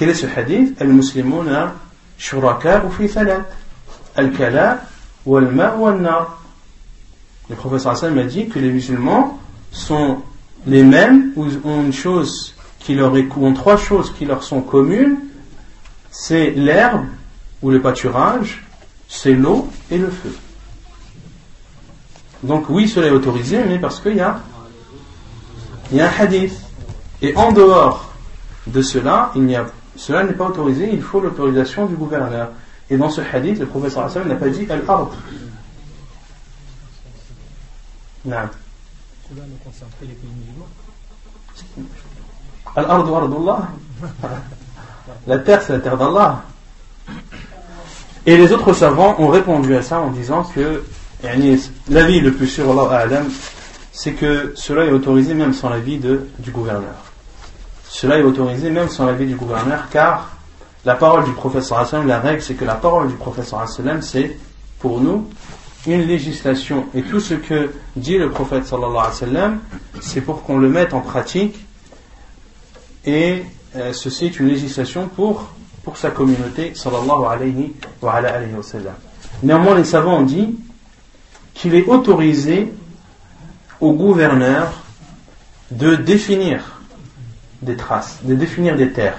[0.00, 1.74] quel est ce hadith Al-Muslimuna
[2.16, 3.46] shuraka fi thalat?
[4.16, 4.80] Al-kala
[5.26, 6.40] wal-ma wal-nar.
[7.50, 9.38] Le professeur Hassan m'a dit que les musulmans
[9.72, 10.22] sont
[10.66, 15.18] les mêmes ou ont une chose qui leur est, trois choses qui leur sont communes
[16.10, 17.04] c'est l'herbe
[17.60, 18.64] ou le pâturage,
[19.06, 20.34] c'est l'eau et le feu.
[22.42, 24.40] Donc oui, cela est autorisé, mais parce qu'il y a,
[25.92, 26.58] y a un hadith.
[27.20, 28.14] Et en dehors
[28.66, 29.66] de cela, il n'y a
[30.00, 32.52] cela n'est pas autorisé, il faut l'autorisation du gouverneur.
[32.88, 35.10] Et dans ce hadith, le professeur Hassan n'a pas dit al-ard.
[38.24, 38.36] Non.
[39.28, 40.66] Cela ne concerne pas les pays musulmans.
[42.74, 43.68] Al-ard ardullah.
[45.26, 46.44] La terre, c'est la terre d'Allah.
[48.24, 50.82] Et les autres savants ont répondu à ça en disant que
[51.90, 53.22] l'avis le plus sûr, Allah
[53.92, 57.09] c'est que cela est autorisé même sans l'avis du gouverneur.
[57.92, 60.30] Cela est autorisé même sans l'avis du gouverneur, car
[60.84, 64.38] la parole du professeur Hassan, la règle c'est que la parole du professeur Hassan, c'est
[64.78, 65.28] pour nous
[65.88, 66.86] une législation.
[66.94, 69.58] Et tout ce que dit le prophète sallallahu alayhi wa sallam,
[70.00, 71.66] c'est pour qu'on le mette en pratique.
[73.04, 73.42] Et
[73.74, 75.48] euh, ceci est une législation pour,
[75.82, 78.94] pour sa communauté sallallahu alayhi wa, alayhi wa sallam.
[79.42, 80.54] Néanmoins, les savants ont dit
[81.54, 82.72] qu'il est autorisé
[83.80, 84.72] au gouverneur
[85.72, 86.79] de définir
[87.62, 89.18] des traces, de définir des terres,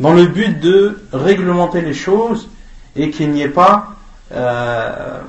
[0.00, 2.48] dans le but de réglementer les choses
[2.96, 3.96] et qu'il n'y ait pas
[4.32, 5.20] euh,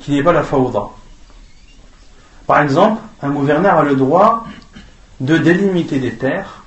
[0.00, 0.88] qu'il n'y ait la fawda.
[2.46, 4.46] Par exemple, un gouverneur a le droit
[5.20, 6.64] de délimiter des terres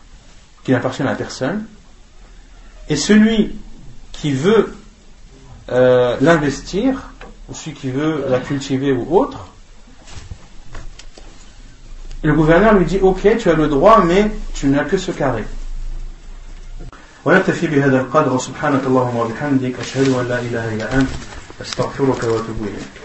[0.64, 1.66] qui n'appartiennent à personne,
[2.90, 3.56] et celui
[4.12, 4.76] qui veut
[5.70, 7.12] euh, l'investir,
[7.50, 9.48] ou celui qui veut la cultiver ou autre,
[12.23, 15.45] le gouverneur lui dit Ok, tu as le droit, mais tu n'as que ce carré.
[17.27, 21.09] ونكتفي بهذا القدر سبحانك اللهم وبحمدك أشهد أن لا إله إلا أنت
[21.61, 23.00] أستغفرك وأتوب إليك